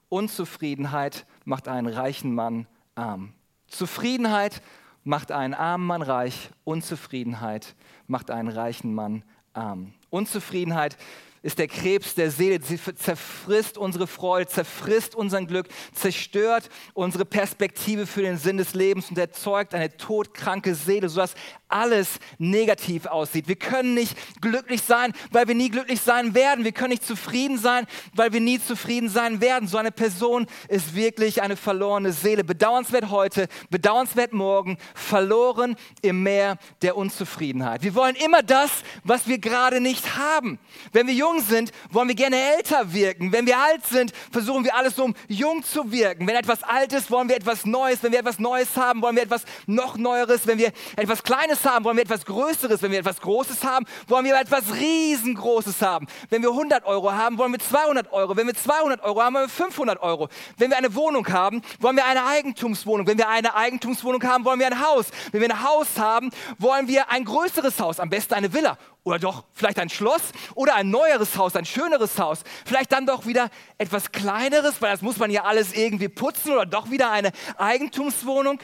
Unzufriedenheit 0.07 1.25
macht 1.43 1.67
einen 1.67 1.87
reichen 1.87 2.33
Mann 2.33 2.67
arm. 2.95 3.33
Zufriedenheit 3.69 4.61
macht 5.03 5.31
einen 5.31 5.53
armen 5.53 5.85
Mann 5.85 6.01
reich, 6.01 6.49
Unzufriedenheit 6.63 7.75
macht 8.07 8.31
einen 8.31 8.49
reichen 8.49 8.93
Mann 8.93 9.23
arm. 9.53 9.93
Unzufriedenheit 10.09 10.97
ist 11.41 11.57
der 11.59 11.67
Krebs 11.67 12.15
der 12.15 12.31
Seele. 12.31 12.61
Sie 12.61 12.77
zerfrisst 12.77 13.77
unsere 13.77 14.07
Freude, 14.07 14.47
zerfrisst 14.47 15.15
unseren 15.15 15.47
Glück, 15.47 15.69
zerstört 15.93 16.69
unsere 16.93 17.25
Perspektive 17.25 18.05
für 18.05 18.21
den 18.21 18.37
Sinn 18.37 18.57
des 18.57 18.73
Lebens 18.73 19.09
und 19.09 19.17
erzeugt 19.17 19.73
eine 19.73 19.95
todkranke 19.95 20.75
Seele, 20.75 21.07
sodass 21.07 21.35
alles 21.69 22.19
negativ 22.37 23.05
aussieht. 23.05 23.47
Wir 23.47 23.55
können 23.55 23.93
nicht 23.93 24.17
glücklich 24.41 24.81
sein, 24.81 25.13
weil 25.31 25.47
wir 25.47 25.55
nie 25.55 25.69
glücklich 25.69 26.01
sein 26.01 26.33
werden. 26.33 26.65
Wir 26.65 26.71
können 26.71 26.89
nicht 26.89 27.05
zufrieden 27.05 27.57
sein, 27.57 27.85
weil 28.13 28.33
wir 28.33 28.41
nie 28.41 28.59
zufrieden 28.59 29.09
sein 29.09 29.39
werden. 29.39 29.67
So 29.67 29.77
eine 29.77 29.91
Person 29.91 30.47
ist 30.67 30.95
wirklich 30.95 31.41
eine 31.41 31.55
verlorene 31.55 32.11
Seele. 32.11 32.43
Bedauernswert 32.43 33.09
heute, 33.09 33.47
bedauernswert 33.69 34.33
morgen, 34.33 34.77
verloren 34.95 35.75
im 36.01 36.23
Meer 36.23 36.57
der 36.81 36.97
Unzufriedenheit. 36.97 37.83
Wir 37.83 37.93
wollen 37.95 38.15
immer 38.15 38.41
das, 38.41 38.71
was 39.03 39.27
wir 39.27 39.37
gerade 39.37 39.79
nicht 39.79 40.17
haben. 40.17 40.59
Wenn 40.91 41.07
wir 41.07 41.13
jung 41.13 41.41
sind, 41.41 41.71
wollen 41.91 42.07
wir 42.07 42.15
gerne 42.15 42.37
älter 42.55 42.93
wirken. 42.93 43.31
Wenn 43.31 43.45
wir 43.45 43.57
alt 43.57 43.85
sind, 43.85 44.11
versuchen 44.31 44.63
wir 44.63 44.75
alles 44.75 44.97
um 44.97 45.13
jung 45.27 45.63
zu 45.63 45.91
wirken. 45.91 46.27
Wenn 46.27 46.35
etwas 46.35 46.63
alt 46.63 46.93
ist, 46.93 47.11
wollen 47.11 47.29
wir 47.29 47.35
etwas 47.35 47.65
Neues. 47.65 48.01
Wenn 48.01 48.11
wir 48.11 48.19
etwas 48.19 48.39
Neues 48.39 48.75
haben, 48.75 49.01
wollen 49.01 49.15
wir 49.15 49.23
etwas 49.23 49.43
noch 49.67 49.97
Neueres. 49.97 50.47
Wenn 50.47 50.57
wir 50.57 50.71
etwas 50.95 51.23
Kleines 51.23 51.58
haben, 51.65 51.85
wollen 51.85 51.97
wir 51.97 52.03
etwas 52.03 52.25
Größeres. 52.25 52.81
Wenn 52.81 52.91
wir 52.91 52.99
etwas 52.99 53.21
Großes 53.21 53.63
haben, 53.63 53.85
wollen 54.07 54.25
wir 54.25 54.39
etwas 54.39 54.73
Riesengroßes 54.73 55.81
haben. 55.81 56.07
Wenn 56.29 56.41
wir 56.41 56.49
100 56.49 56.85
Euro 56.85 57.11
haben, 57.11 57.37
wollen 57.37 57.51
wir 57.51 57.59
200 57.59 58.11
Euro. 58.11 58.35
Wenn 58.35 58.47
wir 58.47 58.55
200 58.55 59.01
Euro 59.03 59.21
haben, 59.21 59.35
wollen 59.35 59.45
wir 59.45 59.49
500 59.49 60.01
Euro. 60.01 60.29
Wenn 60.57 60.69
wir 60.69 60.77
eine 60.77 60.93
Wohnung 60.95 61.27
haben, 61.27 61.61
wollen 61.79 61.95
wir 61.95 62.05
eine 62.05 62.25
Eigentumswohnung. 62.25 63.07
Wenn 63.07 63.17
wir 63.17 63.29
eine 63.29 63.55
Eigentumswohnung 63.55 64.23
haben, 64.23 64.45
wollen 64.45 64.59
wir 64.59 64.67
ein 64.67 64.81
Haus. 64.81 65.07
Wenn 65.31 65.41
wir 65.41 65.49
ein 65.49 65.63
Haus 65.63 65.87
haben, 65.97 66.29
wollen 66.57 66.87
wir 66.87 67.09
ein 67.09 67.25
größeres 67.25 67.79
Haus, 67.79 67.99
am 67.99 68.09
besten 68.09 68.33
eine 68.33 68.53
Villa 68.53 68.77
oder 69.03 69.19
doch 69.19 69.43
vielleicht 69.53 69.79
ein 69.79 69.89
Schloss 69.89 70.21
oder 70.55 70.75
ein 70.75 70.89
neueres 70.89 71.37
Haus, 71.37 71.55
ein 71.55 71.65
schöneres 71.65 72.17
Haus. 72.19 72.43
Vielleicht 72.65 72.91
dann 72.91 73.05
doch 73.05 73.25
wieder 73.25 73.49
etwas 73.77 74.11
kleineres, 74.11 74.81
weil 74.81 74.91
das 74.91 75.01
muss 75.01 75.17
man 75.17 75.31
ja 75.31 75.43
alles 75.43 75.73
irgendwie 75.73 76.09
putzen 76.09 76.53
oder 76.53 76.65
doch 76.65 76.91
wieder 76.91 77.11
eine 77.11 77.31
Eigentumswohnung. 77.57 78.59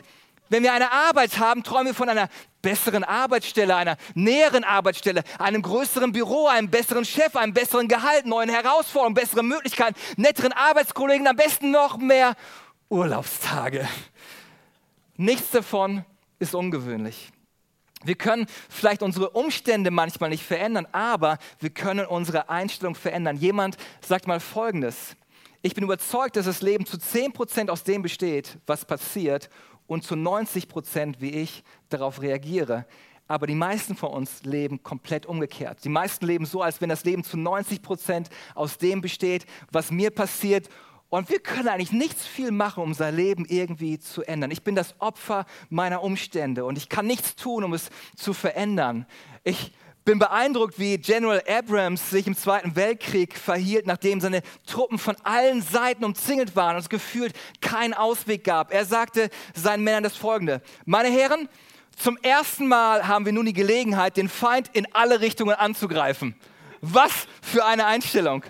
Wenn 0.50 0.64
wir 0.64 0.74
eine 0.74 0.92
Arbeit 0.92 1.40
haben, 1.40 1.64
träumen 1.64 1.88
wir 1.88 1.94
von 1.96 2.10
einer 2.10 2.30
besseren 2.62 3.04
Arbeitsstelle, 3.04 3.75
einer 3.75 3.98
näheren 4.14 4.64
Arbeitsstelle, 4.64 5.24
einem 5.40 5.62
größeren 5.62 6.12
Büro, 6.12 6.48
einem 6.48 6.70
besseren 6.70 7.06
Chef, 7.06 7.36
einem 7.36 7.54
besseren 7.54 7.88
Gehalt, 7.88 8.25
neuen 8.25 8.50
Herausforderungen, 8.50 9.16
besseren 9.16 9.48
Möglichkeiten, 9.48 9.96
netteren 10.18 10.52
Arbeitskollegen, 10.52 11.28
am 11.28 11.36
besten 11.36 11.72
noch 11.72 11.98
mehr 11.98 12.36
Urlaubstage. 12.90 13.88
Nichts 15.18 15.52
davon 15.52 16.06
ist 16.40 16.54
ungewöhnlich. 16.54 17.32
Wir 18.04 18.16
können 18.16 18.46
vielleicht 18.70 19.02
unsere 19.02 19.32
Umstände 19.32 19.90
manchmal 19.90 20.30
nicht 20.30 20.44
verändern, 20.44 20.88
aber 20.92 21.40
wir 21.60 21.72
können 21.72 22.06
unsere 22.06 22.50
Einstellung 22.50 22.94
verändern. 22.94 23.38
Jemand 23.38 23.78
sagt 24.02 24.28
mal 24.28 24.40
Folgendes. 24.40 25.16
Ich 25.64 25.74
bin 25.74 25.84
überzeugt, 25.84 26.36
dass 26.36 26.46
das 26.46 26.62
Leben 26.62 26.86
zu 26.86 26.98
10% 26.98 27.70
aus 27.70 27.84
dem 27.84 28.04
besteht, 28.04 28.60
was 28.68 28.86
passiert 28.86 29.50
und 29.88 30.04
zu 30.04 30.15
90%, 30.15 31.15
wie 31.20 31.32
ich 31.32 31.63
darauf 31.89 32.22
reagiere. 32.22 32.86
Aber 33.27 33.48
die 33.48 33.56
meisten 33.56 33.96
von 33.96 34.12
uns 34.12 34.44
leben 34.44 34.84
komplett 34.84 35.25
umgekehrt. 35.25 35.84
Die 35.84 35.89
meisten 35.89 36.25
leben 36.27 36.46
so, 36.46 36.62
als 36.62 36.80
wenn 36.80 36.89
das 36.89 37.04
Leben 37.06 37.24
zu 37.24 37.38
90 37.38 37.82
aus 38.54 38.77
dem 38.77 39.01
besteht, 39.01 39.46
was 39.72 39.89
mir 39.89 40.12
passiert 40.12 40.70
und 41.10 41.30
wir 41.30 41.39
können 41.39 41.70
eigentlich 41.70 41.92
nichts 41.92 42.25
viel 42.25 42.51
machen, 42.51 42.84
um 42.84 42.89
unser 42.89 43.12
Leben 43.12 43.46
irgendwie 43.46 44.00
zu 44.00 44.24
ändern. 44.24 44.51
Ich 44.51 44.63
bin 44.63 44.75
das 44.75 44.96
Opfer 45.00 45.46
meiner 45.70 46.04
Umstände 46.04 46.65
und 46.65 46.77
ich 46.77 46.89
kann 46.89 47.08
nichts 47.08 47.36
tun, 47.36 47.63
um 47.63 47.74
es 47.74 47.89
zu 48.15 48.34
verändern. 48.34 49.06
Ich 49.44 49.72
bin 50.06 50.20
beeindruckt, 50.20 50.80
wie 50.80 50.98
General 50.98 51.44
Abrams 51.48 52.10
sich 52.10 52.28
im 52.28 52.38
Zweiten 52.38 52.76
Weltkrieg 52.76 53.38
verhielt, 53.38 53.88
nachdem 53.88 54.22
seine 54.22 54.42
Truppen 54.66 54.98
von 54.98 55.16
allen 55.24 55.62
Seiten 55.62 56.06
umzingelt 56.06 56.56
waren 56.56 56.76
und 56.76 56.82
es 56.84 56.90
gefühlt 56.90 57.34
keinen 57.60 57.94
Ausweg 57.94 58.44
gab. 58.44 58.72
Er 58.74 58.86
sagte 58.86 59.30
seinen 59.54 59.84
Männern 59.84 60.04
das 60.04 60.16
Folgende. 60.16 60.62
Meine 60.86 61.10
Herren, 61.10 61.50
zum 61.98 62.18
ersten 62.18 62.68
Mal 62.68 63.08
haben 63.08 63.26
wir 63.26 63.34
nun 63.34 63.46
die 63.46 63.54
Gelegenheit, 63.54 64.16
den 64.16 64.30
Feind 64.30 64.70
in 64.74 64.88
alle 64.94 65.20
Richtungen 65.20 65.56
anzugreifen. 65.56 66.36
Was 66.80 67.28
für 67.42 67.66
eine 67.66 67.86
Einstellung. 67.86 68.44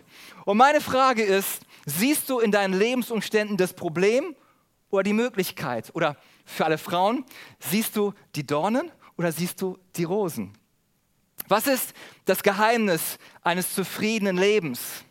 Und 0.46 0.58
meine 0.58 0.82
Frage 0.82 1.24
ist, 1.24 1.66
Siehst 1.86 2.30
du 2.32 2.40
in 2.40 2.52
deinen 2.52 2.74
Lebensumständen 2.74 3.58
das 3.58 3.74
Problem 3.74 4.36
oder 4.90 5.04
die 5.04 5.14
Möglichkeit? 5.14 5.92
Oder 5.94 6.18
für 6.44 6.66
alle 6.66 6.80
Frauen, 6.80 7.26
siehst 7.60 7.96
du 7.96 8.14
die 8.36 8.46
Dornen 8.46 8.92
oder 9.18 9.32
siehst 9.32 9.62
du 9.62 9.78
die 9.96 10.04
Rosen? 10.04 10.58
Was 11.48 11.68
ist 11.68 11.94
das 12.26 12.44
Geheimnis 12.44 13.18
eines 13.42 13.74
zufriedenen 13.74 14.38
Lebens? 14.38 15.04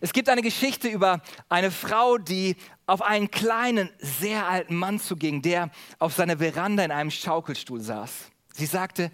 Es 0.00 0.12
gibt 0.12 0.28
eine 0.28 0.42
Geschichte 0.42 0.88
über 0.88 1.20
eine 1.48 1.70
Frau, 1.70 2.16
die 2.16 2.56
auf 2.86 3.02
einen 3.02 3.30
kleinen, 3.30 3.90
sehr 3.98 4.48
alten 4.48 4.76
Mann 4.76 5.00
zuging, 5.00 5.42
der 5.42 5.70
auf 5.98 6.14
seiner 6.14 6.38
Veranda 6.38 6.84
in 6.84 6.90
einem 6.90 7.10
Schaukelstuhl 7.10 7.80
saß. 7.80 8.30
Sie 8.54 8.66
sagte, 8.66 9.10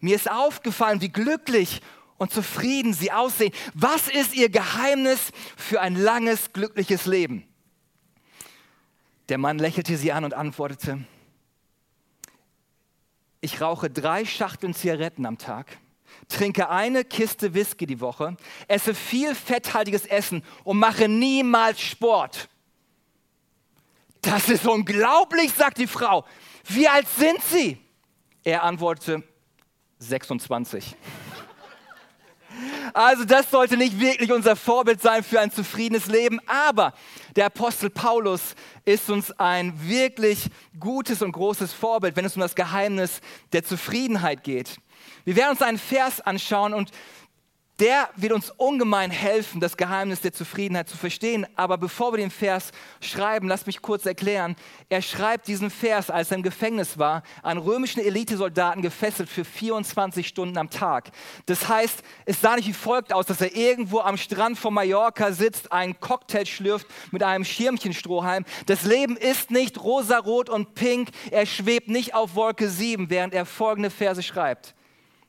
mir 0.00 0.16
ist 0.16 0.30
aufgefallen, 0.30 1.00
wie 1.00 1.08
glücklich 1.08 1.80
und 2.18 2.32
zufrieden 2.32 2.94
sie 2.94 3.12
aussehen. 3.12 3.52
Was 3.74 4.08
ist 4.08 4.34
ihr 4.34 4.48
Geheimnis 4.48 5.32
für 5.56 5.80
ein 5.80 5.96
langes, 5.96 6.52
glückliches 6.52 7.06
Leben? 7.06 7.46
Der 9.28 9.38
Mann 9.38 9.58
lächelte 9.58 9.96
sie 9.96 10.12
an 10.12 10.24
und 10.24 10.34
antwortete, 10.34 11.04
ich 13.40 13.60
rauche 13.60 13.90
drei 13.90 14.24
Schachteln 14.24 14.74
Zigaretten 14.74 15.26
am 15.26 15.38
Tag, 15.38 15.78
trinke 16.28 16.68
eine 16.68 17.04
Kiste 17.04 17.54
Whisky 17.54 17.86
die 17.86 18.00
Woche, 18.00 18.36
esse 18.68 18.94
viel 18.94 19.34
fetthaltiges 19.34 20.06
Essen 20.06 20.42
und 20.64 20.78
mache 20.78 21.08
niemals 21.08 21.80
Sport. 21.80 22.48
Das 24.20 24.48
ist 24.48 24.66
unglaublich, 24.66 25.52
sagt 25.52 25.78
die 25.78 25.86
Frau. 25.86 26.24
Wie 26.64 26.88
alt 26.88 27.06
sind 27.16 27.40
Sie? 27.42 27.78
Er 28.42 28.64
antwortete, 28.64 29.22
26. 29.98 30.96
Also 32.92 33.24
das 33.24 33.50
sollte 33.50 33.76
nicht 33.76 34.00
wirklich 34.00 34.32
unser 34.32 34.56
Vorbild 34.56 35.02
sein 35.02 35.22
für 35.22 35.40
ein 35.40 35.50
zufriedenes 35.50 36.06
Leben, 36.06 36.40
aber 36.46 36.94
der 37.34 37.46
Apostel 37.46 37.90
Paulus 37.90 38.54
ist 38.84 39.10
uns 39.10 39.30
ein 39.32 39.88
wirklich 39.88 40.48
gutes 40.80 41.22
und 41.22 41.32
großes 41.32 41.72
Vorbild, 41.72 42.16
wenn 42.16 42.24
es 42.24 42.36
um 42.36 42.40
das 42.40 42.54
Geheimnis 42.54 43.20
der 43.52 43.64
Zufriedenheit 43.64 44.42
geht. 44.42 44.78
Wir 45.26 45.34
werden 45.34 45.50
uns 45.50 45.62
einen 45.62 45.76
Vers 45.76 46.20
anschauen 46.20 46.72
und 46.72 46.92
der 47.80 48.08
wird 48.14 48.32
uns 48.32 48.50
ungemein 48.50 49.10
helfen, 49.10 49.60
das 49.60 49.76
Geheimnis 49.76 50.20
der 50.20 50.32
Zufriedenheit 50.32 50.88
zu 50.88 50.96
verstehen. 50.96 51.48
Aber 51.56 51.76
bevor 51.76 52.12
wir 52.12 52.18
den 52.18 52.30
Vers 52.30 52.70
schreiben, 53.00 53.48
lass 53.48 53.66
mich 53.66 53.82
kurz 53.82 54.06
erklären. 54.06 54.54
Er 54.88 55.02
schreibt 55.02 55.48
diesen 55.48 55.68
Vers, 55.68 56.08
als 56.08 56.30
er 56.30 56.36
im 56.36 56.44
Gefängnis 56.44 56.96
war, 56.96 57.24
an 57.42 57.58
römischen 57.58 58.00
Elitesoldaten 58.00 58.82
gefesselt 58.82 59.28
für 59.28 59.44
24 59.44 60.28
Stunden 60.28 60.56
am 60.58 60.70
Tag. 60.70 61.10
Das 61.46 61.68
heißt, 61.68 62.04
es 62.24 62.40
sah 62.40 62.54
nicht 62.54 62.68
wie 62.68 62.72
folgt 62.72 63.12
aus, 63.12 63.26
dass 63.26 63.40
er 63.40 63.54
irgendwo 63.54 63.98
am 63.98 64.16
Strand 64.16 64.58
von 64.58 64.72
Mallorca 64.72 65.32
sitzt, 65.32 65.72
einen 65.72 65.98
Cocktail 65.98 66.46
schlürft 66.46 66.86
mit 67.10 67.24
einem 67.24 67.44
Schirmchenstrohhalm. 67.44 68.44
Das 68.66 68.84
Leben 68.84 69.16
ist 69.16 69.50
nicht 69.50 69.82
rosarot 69.82 70.48
und 70.48 70.74
pink. 70.76 71.10
Er 71.32 71.46
schwebt 71.46 71.88
nicht 71.88 72.14
auf 72.14 72.36
Wolke 72.36 72.70
7, 72.70 73.10
während 73.10 73.34
er 73.34 73.44
folgende 73.44 73.90
Verse 73.90 74.22
schreibt. 74.22 74.75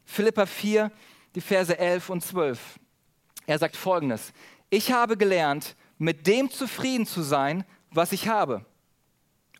Philippa 0.07 0.45
4, 0.45 0.91
die 1.35 1.41
Verse 1.41 1.77
11 1.77 2.09
und 2.09 2.23
12. 2.23 2.79
Er 3.45 3.59
sagt 3.59 3.75
folgendes, 3.75 4.33
ich 4.69 4.91
habe 4.91 5.17
gelernt, 5.17 5.75
mit 5.97 6.25
dem 6.25 6.49
zufrieden 6.49 7.05
zu 7.05 7.21
sein, 7.21 7.65
was 7.91 8.13
ich 8.13 8.27
habe. 8.27 8.65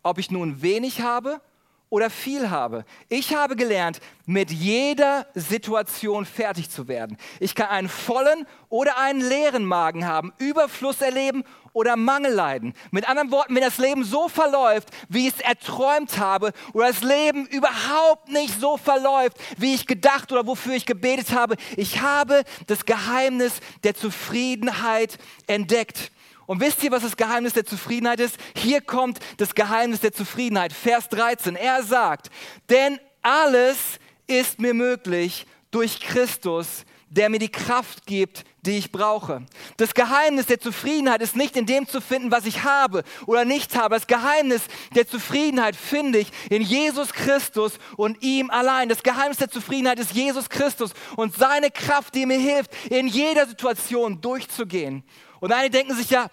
Ob 0.04 0.18
ich 0.18 0.32
nun 0.32 0.62
wenig 0.62 1.01
habe 1.01 1.42
oder 1.89 2.10
viel 2.10 2.50
habe. 2.50 2.86
Ich 3.08 3.34
habe 3.34 3.56
gelernt, 3.56 4.00
mit 4.25 4.51
jeder 4.51 5.25
Situation 5.34 6.25
fertig 6.25 6.70
zu 6.70 6.88
werden. 6.88 7.17
Ich 7.39 7.56
kann 7.56 7.70
einen 7.70 7.89
vollen 7.89 8.46
oder 8.70 8.98
einen 8.98 9.22
leeren 9.22 9.65
Magen 9.65 10.06
haben, 10.06 10.34
Überfluss 10.38 11.01
erleben 11.01 11.44
oder 11.72 11.96
Mangel 11.96 12.34
leiden. 12.34 12.74
Mit 12.91 13.08
anderen 13.08 13.32
Worten, 13.32 13.56
wenn 13.56 13.62
das 13.62 13.77
Leben 13.77 14.03
so 14.03 14.27
verläuft, 14.27 14.89
wie 15.08 15.27
ich 15.27 15.36
es 15.36 15.41
erträumt 15.41 16.17
habe, 16.17 16.51
oder 16.74 16.88
das 16.88 17.03
Leben 17.03 17.46
überhaupt 17.46 18.29
nicht 18.29 18.60
so 18.60 18.77
verläuft, 18.77 19.38
wie 19.58 19.75
ich 19.75 19.88
gedacht 19.88 20.32
oder 20.32 20.46
wofür 20.46 20.74
ich 20.74 20.86
gebetet 20.86 21.32
habe, 21.32 21.56
ich 21.77 22.01
habe 22.01 22.44
das 22.65 22.86
Geheimnis 22.86 23.60
der 23.84 23.96
Zufriedenheit 23.96 25.17
entdeckt. 25.46 26.12
Und 26.48 26.62
wisst 26.62 26.82
ihr, 26.82 26.92
was 26.92 27.04
das 27.04 27.18
Geheimnis 27.18 27.54
der 27.54 27.66
Zufriedenheit 27.66 28.22
ist? 28.22 28.38
Hier 28.56 28.82
kommt 28.82 29.20
das 29.36 29.54
Geheimnis 29.54 30.00
der 30.00 30.13
Zufriedenheit. 30.13 30.74
Vers 30.74 31.10
13. 31.10 31.56
Er 31.56 31.84
sagt, 31.84 32.32
denn 32.70 33.00
alles 33.22 33.77
ist 34.25 34.60
mir 34.60 34.74
möglich 34.74 35.46
durch 35.70 36.00
Christus, 36.00 36.86
der 37.09 37.29
mir 37.29 37.39
die 37.39 37.49
Kraft 37.49 38.05
gibt, 38.05 38.43
die 38.65 38.77
ich 38.77 38.91
brauche. 38.91 39.45
Das 39.77 39.93
Geheimnis 39.93 40.47
der 40.47 40.59
Zufriedenheit 40.59 41.21
ist 41.21 41.35
nicht 41.35 41.55
in 41.55 41.65
dem 41.65 41.87
zu 41.87 42.01
finden, 42.01 42.31
was 42.31 42.45
ich 42.45 42.63
habe 42.63 43.03
oder 43.25 43.45
nicht 43.45 43.75
habe. 43.75 43.95
Das 43.95 44.07
Geheimnis 44.07 44.63
der 44.93 45.07
Zufriedenheit 45.07 45.75
finde 45.75 46.19
ich 46.19 46.31
in 46.49 46.61
Jesus 46.61 47.13
Christus 47.13 47.73
und 47.95 48.21
ihm 48.21 48.49
allein. 48.49 48.89
Das 48.89 49.03
Geheimnis 49.03 49.37
der 49.37 49.49
Zufriedenheit 49.49 49.99
ist 49.99 50.11
Jesus 50.11 50.49
Christus 50.49 50.91
und 51.15 51.35
seine 51.35 51.71
Kraft, 51.71 52.13
die 52.13 52.25
mir 52.25 52.39
hilft, 52.39 52.71
in 52.89 53.07
jeder 53.07 53.47
Situation 53.47 54.19
durchzugehen. 54.19 55.03
Und 55.39 55.53
einige 55.53 55.77
denken 55.77 55.95
sich 55.95 56.09
ja, 56.09 56.27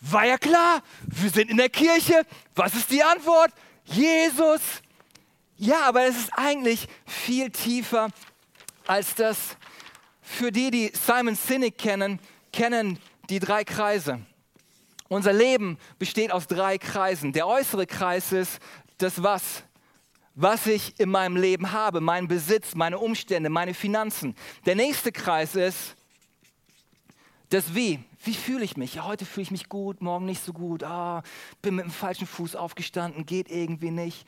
war 0.00 0.26
ja 0.26 0.38
klar, 0.38 0.82
wir 1.06 1.30
sind 1.30 1.50
in 1.50 1.56
der 1.56 1.68
Kirche. 1.68 2.22
Was 2.54 2.74
ist 2.74 2.90
die 2.90 3.02
Antwort? 3.02 3.50
Jesus. 3.84 4.60
Ja, 5.56 5.82
aber 5.82 6.04
es 6.04 6.16
ist 6.16 6.30
eigentlich 6.32 6.86
viel 7.06 7.50
tiefer 7.50 8.08
als 8.86 9.14
das. 9.14 9.56
Für 10.32 10.52
die, 10.52 10.70
die 10.70 10.92
Simon 10.94 11.34
Sinek 11.34 11.76
kennen, 11.76 12.20
kennen 12.52 12.98
die 13.28 13.40
drei 13.40 13.64
Kreise. 13.64 14.20
Unser 15.08 15.32
Leben 15.32 15.76
besteht 15.98 16.30
aus 16.30 16.46
drei 16.46 16.78
Kreisen. 16.78 17.32
Der 17.32 17.48
äußere 17.48 17.86
Kreis 17.86 18.30
ist 18.32 18.60
das 18.96 19.22
Was, 19.22 19.64
was 20.34 20.66
ich 20.66 20.98
in 21.00 21.10
meinem 21.10 21.36
Leben 21.36 21.72
habe, 21.72 22.00
mein 22.00 22.28
Besitz, 22.28 22.76
meine 22.76 22.98
Umstände, 22.98 23.50
meine 23.50 23.74
Finanzen. 23.74 24.36
Der 24.64 24.76
nächste 24.76 25.10
Kreis 25.10 25.56
ist 25.56 25.96
das 27.50 27.74
Wie. 27.74 27.98
Wie 28.22 28.34
fühle 28.34 28.64
ich 28.64 28.76
mich? 28.76 28.94
Ja, 28.94 29.04
heute 29.04 29.26
fühle 29.26 29.42
ich 29.42 29.50
mich 29.50 29.68
gut, 29.68 30.00
morgen 30.00 30.26
nicht 30.26 30.42
so 30.42 30.52
gut. 30.52 30.84
Ah, 30.84 31.22
bin 31.60 31.74
mit 31.74 31.84
dem 31.84 31.90
falschen 31.90 32.28
Fuß 32.28 32.54
aufgestanden, 32.54 33.26
geht 33.26 33.50
irgendwie 33.50 33.90
nicht. 33.90 34.26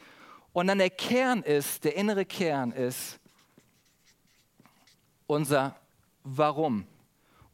Und 0.53 0.67
dann 0.67 0.79
der 0.79 0.91
Kern 0.91 1.43
ist, 1.43 1.85
der 1.85 1.95
innere 1.95 2.27
Kern 2.27 2.73
ist 2.73 3.21
unser 5.29 5.77
Warum. 6.25 6.87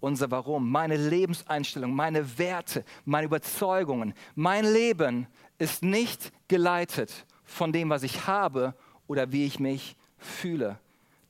Unser 0.00 0.30
Warum, 0.30 0.70
meine 0.70 0.96
Lebenseinstellung, 0.96 1.92
meine 1.92 2.38
Werte, 2.38 2.84
meine 3.04 3.26
Überzeugungen. 3.26 4.14
Mein 4.37 4.64
Leben 4.64 5.26
ist 5.58 5.82
nicht 5.82 6.32
geleitet 6.46 7.26
von 7.44 7.72
dem, 7.72 7.90
was 7.90 8.04
ich 8.04 8.26
habe 8.26 8.75
oder 9.08 9.32
wie 9.32 9.44
ich 9.44 9.58
mich 9.58 9.96
fühle. 10.16 10.78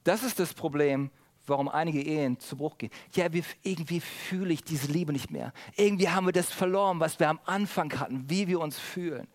Das 0.04 0.22
ist 0.22 0.38
das 0.38 0.52
Problem, 0.52 1.10
warum 1.46 1.68
einige 1.68 2.02
Ehen 2.02 2.38
zu 2.38 2.56
Bruch 2.56 2.76
gehen. 2.76 2.90
Ja, 3.14 3.32
wie, 3.32 3.42
irgendwie 3.62 4.00
fühle 4.00 4.52
ich 4.52 4.62
diese 4.62 4.92
Liebe 4.92 5.12
nicht 5.12 5.30
mehr. 5.30 5.52
Irgendwie 5.76 6.08
haben 6.08 6.26
wir 6.26 6.32
das 6.32 6.52
verloren, 6.52 7.00
was 7.00 7.18
wir 7.18 7.28
am 7.28 7.40
Anfang 7.46 7.98
hatten, 7.98 8.28
wie 8.28 8.48
wir 8.48 8.60
uns 8.60 8.78
fühlen. 8.78 9.26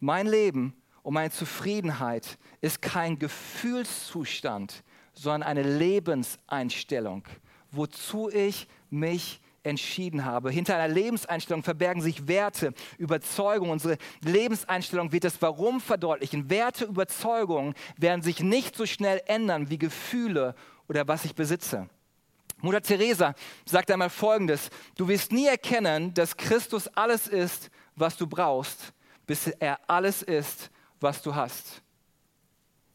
Mein 0.00 0.26
Leben 0.26 0.74
und 1.02 1.14
meine 1.14 1.30
Zufriedenheit 1.30 2.38
ist 2.60 2.80
kein 2.80 3.18
Gefühlszustand, 3.18 4.82
sondern 5.18 5.42
eine 5.42 5.62
Lebenseinstellung, 5.62 7.24
wozu 7.70 8.30
ich 8.30 8.68
mich 8.90 9.40
entschieden 9.62 10.24
habe. 10.24 10.50
Hinter 10.50 10.76
einer 10.76 10.92
Lebenseinstellung 10.92 11.62
verbergen 11.62 12.00
sich 12.00 12.26
Werte, 12.28 12.72
Überzeugungen. 12.96 13.72
Unsere 13.72 13.98
Lebenseinstellung 14.22 15.12
wird 15.12 15.24
das 15.24 15.40
Warum 15.42 15.80
verdeutlichen. 15.80 16.48
Werte, 16.48 16.84
Überzeugungen 16.86 17.74
werden 17.96 18.22
sich 18.22 18.40
nicht 18.40 18.76
so 18.76 18.86
schnell 18.86 19.20
ändern 19.26 19.68
wie 19.70 19.78
Gefühle 19.78 20.54
oder 20.88 21.06
was 21.06 21.24
ich 21.24 21.34
besitze. 21.34 21.88
Mutter 22.60 22.80
Teresa 22.80 23.34
sagt 23.64 23.90
einmal 23.90 24.10
Folgendes, 24.10 24.70
du 24.96 25.06
wirst 25.06 25.32
nie 25.32 25.46
erkennen, 25.46 26.12
dass 26.14 26.36
Christus 26.36 26.88
alles 26.88 27.28
ist, 27.28 27.70
was 27.94 28.16
du 28.16 28.26
brauchst, 28.26 28.92
bis 29.26 29.46
er 29.46 29.78
alles 29.86 30.22
ist, 30.22 30.70
was 30.98 31.22
du 31.22 31.34
hast. 31.34 31.82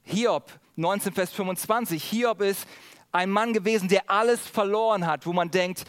Hiob 0.04 0.52
19, 0.76 1.14
Vers 1.14 1.32
25, 1.32 2.04
Hiob 2.04 2.42
ist 2.42 2.68
ein 3.12 3.30
Mann 3.30 3.54
gewesen, 3.54 3.88
der 3.88 4.10
alles 4.10 4.42
verloren 4.42 5.06
hat, 5.06 5.26
wo 5.26 5.34
man 5.34 5.52
denkt, 5.52 5.86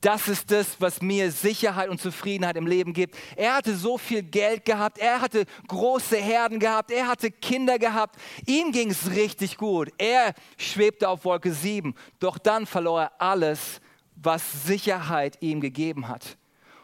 das 0.00 0.28
ist 0.28 0.50
das, 0.50 0.80
was 0.80 1.02
mir 1.02 1.30
Sicherheit 1.30 1.90
und 1.90 2.00
Zufriedenheit 2.00 2.56
im 2.56 2.66
Leben 2.66 2.94
gibt. 2.94 3.16
Er 3.36 3.54
hatte 3.54 3.76
so 3.76 3.98
viel 3.98 4.22
Geld 4.22 4.64
gehabt, 4.64 4.96
er 4.96 5.20
hatte 5.20 5.44
große 5.68 6.16
Herden 6.16 6.58
gehabt, 6.58 6.90
er 6.90 7.06
hatte 7.06 7.30
Kinder 7.30 7.78
gehabt. 7.78 8.16
Ihm 8.46 8.72
ging 8.72 8.90
es 8.90 9.10
richtig 9.10 9.58
gut. 9.58 9.90
Er 9.98 10.32
schwebte 10.56 11.06
auf 11.06 11.26
Wolke 11.26 11.52
7. 11.52 11.94
Doch 12.18 12.38
dann 12.38 12.64
verlor 12.64 13.02
er 13.02 13.12
alles, 13.20 13.82
was 14.16 14.64
Sicherheit 14.64 15.36
ihm 15.42 15.60
gegeben 15.60 16.08
hat. 16.08 16.38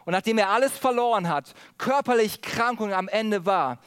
Und 0.05 0.11
nachdem 0.11 0.37
er 0.37 0.49
alles 0.49 0.77
verloren 0.77 1.27
hat, 1.27 1.55
körperlich 1.79 2.41
krank 2.41 2.79
und 2.79 2.93
am 2.93 3.07
Ende 3.07 3.47
war, 3.47 3.79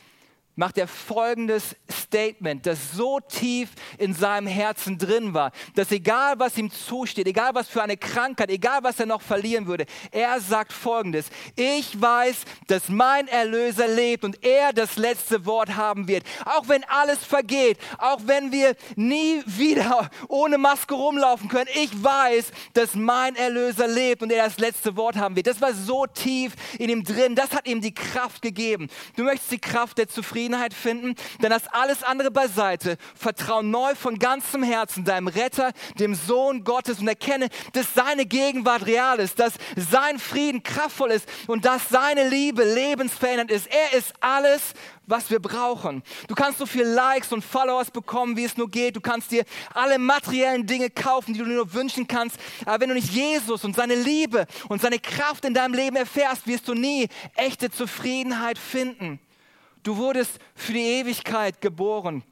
macht 0.57 0.77
er 0.77 0.89
folgendes 0.89 1.77
Statement, 2.11 2.67
das 2.67 2.91
so 2.93 3.21
tief 3.21 3.69
in 3.97 4.15
seinem 4.15 4.49
Herzen 4.49 4.99
drin 4.99 5.33
war, 5.33 5.53
dass 5.77 5.93
egal 5.93 6.35
was 6.39 6.59
ihm 6.59 6.69
zusteht, 6.69 7.29
egal 7.29 7.51
was 7.55 7.69
für 7.69 7.85
eine 7.85 7.97
Krankheit, 7.97 8.51
egal 8.51 8.81
was 8.83 8.99
er 8.99 9.07
noch 9.07 9.23
verlieren 9.23 9.69
würde, 9.69 9.87
er 10.11 10.41
sagt 10.41 10.73
folgendes, 10.73 11.27
ich 11.55 12.01
weiß, 12.01 12.39
dass 12.67 12.89
mein 12.89 13.29
Erlöser 13.29 13.87
lebt 13.87 14.25
und 14.25 14.45
er 14.45 14.73
das 14.73 14.97
letzte 14.97 15.47
Wort 15.47 15.77
haben 15.77 16.09
wird. 16.09 16.25
Auch 16.47 16.67
wenn 16.67 16.83
alles 16.83 17.25
vergeht, 17.25 17.79
auch 17.99 18.19
wenn 18.25 18.51
wir 18.51 18.75
nie 18.97 19.45
wieder 19.47 20.11
ohne 20.27 20.59
Maske 20.59 20.95
rumlaufen 20.95 21.49
können, 21.49 21.71
ich 21.75 21.91
weiß, 22.03 22.51
dass 22.73 22.97
mein 22.97 23.37
Erlöser 23.37 23.87
lebt 23.87 24.25
und 24.25 24.33
er 24.33 24.47
das 24.47 24.59
letzte 24.59 24.97
Wort 24.97 25.15
haben 25.15 25.37
wird. 25.37 25.47
Das 25.47 25.61
war 25.61 25.75
so 25.75 26.07
tief 26.07 26.55
in 26.77 26.91
ihm 26.91 27.05
drin, 27.05 27.37
das 27.37 27.53
hat 27.53 27.69
ihm 27.69 27.81
die 27.81 27.95
Kraft 27.95 28.43
gegeben. 28.43 28.89
Du 29.15 29.23
möchtest 29.23 29.53
die 29.53 29.61
Kraft 29.61 29.99
der 29.99 30.09
Zufriedenheit 30.09 30.75
finden, 30.75 31.15
dann 31.41 31.51
lass 31.53 31.69
alles 31.69 32.00
andere 32.03 32.31
beiseite. 32.31 32.97
Vertrau 33.15 33.63
neu 33.63 33.95
von 33.95 34.19
ganzem 34.19 34.63
Herzen 34.63 35.05
deinem 35.05 35.29
Retter, 35.29 35.73
dem 35.99 36.15
Sohn 36.15 36.65
Gottes 36.65 36.99
und 37.01 37.09
erkenne, 37.09 37.49
dass 37.73 37.95
seine 37.95 38.27
Gegenwart 38.27 38.87
real 38.87 39.19
ist, 39.19 39.39
dass 39.39 39.55
sein 39.77 40.19
Frieden 40.19 40.63
kraftvoll 40.63 41.11
ist 41.11 41.29
und 41.47 41.65
dass 41.65 41.89
seine 41.89 42.29
Liebe 42.29 42.65
lebensverändernd 42.65 43.51
ist. 43.51 43.67
Er 43.67 43.99
ist 43.99 44.13
alles, 44.21 44.75
was 45.11 45.31
wir 45.31 45.41
brauchen. 45.41 46.03
Du 46.29 46.35
kannst 46.35 46.59
so 46.59 46.67
viel 46.67 46.85
Likes 46.85 47.33
und 47.33 47.45
Followers 47.45 47.91
bekommen, 47.91 48.37
wie 48.37 48.45
es 48.45 48.57
nur 48.57 48.71
geht. 48.71 48.97
Du 48.97 49.01
kannst 49.01 49.31
dir 49.31 49.45
alle 49.75 49.99
materiellen 49.99 50.67
Dinge 50.67 50.89
kaufen, 50.89 51.35
die 51.35 51.41
du 51.41 51.45
dir 51.45 51.55
nur 51.55 51.75
wünschen 51.75 52.07
kannst. 52.07 52.39
Aber 52.65 52.81
wenn 52.81 52.89
du 52.89 52.95
nicht 52.95 53.13
Jesus 53.13 53.65
und 53.65 53.77
seine 53.77 53.97
Liebe 53.97 54.47
und 54.69 54.81
seine 54.81 54.99
Kraft 54.99 55.45
in 55.45 55.55
deinem 55.55 55.75
Leben 55.75 55.97
erfährst, 55.97 56.47
wirst 56.47 56.69
du 56.69 56.75
nie 56.75 57.09
echte 57.35 57.71
Zufriedenheit 57.71 58.59
finden. 58.59 59.21
Du 59.83 59.97
wurdest 59.97 60.39
für 60.55 60.73
die 60.73 60.81
Ewigkeit 61.01 61.61
geboren. 61.61 62.23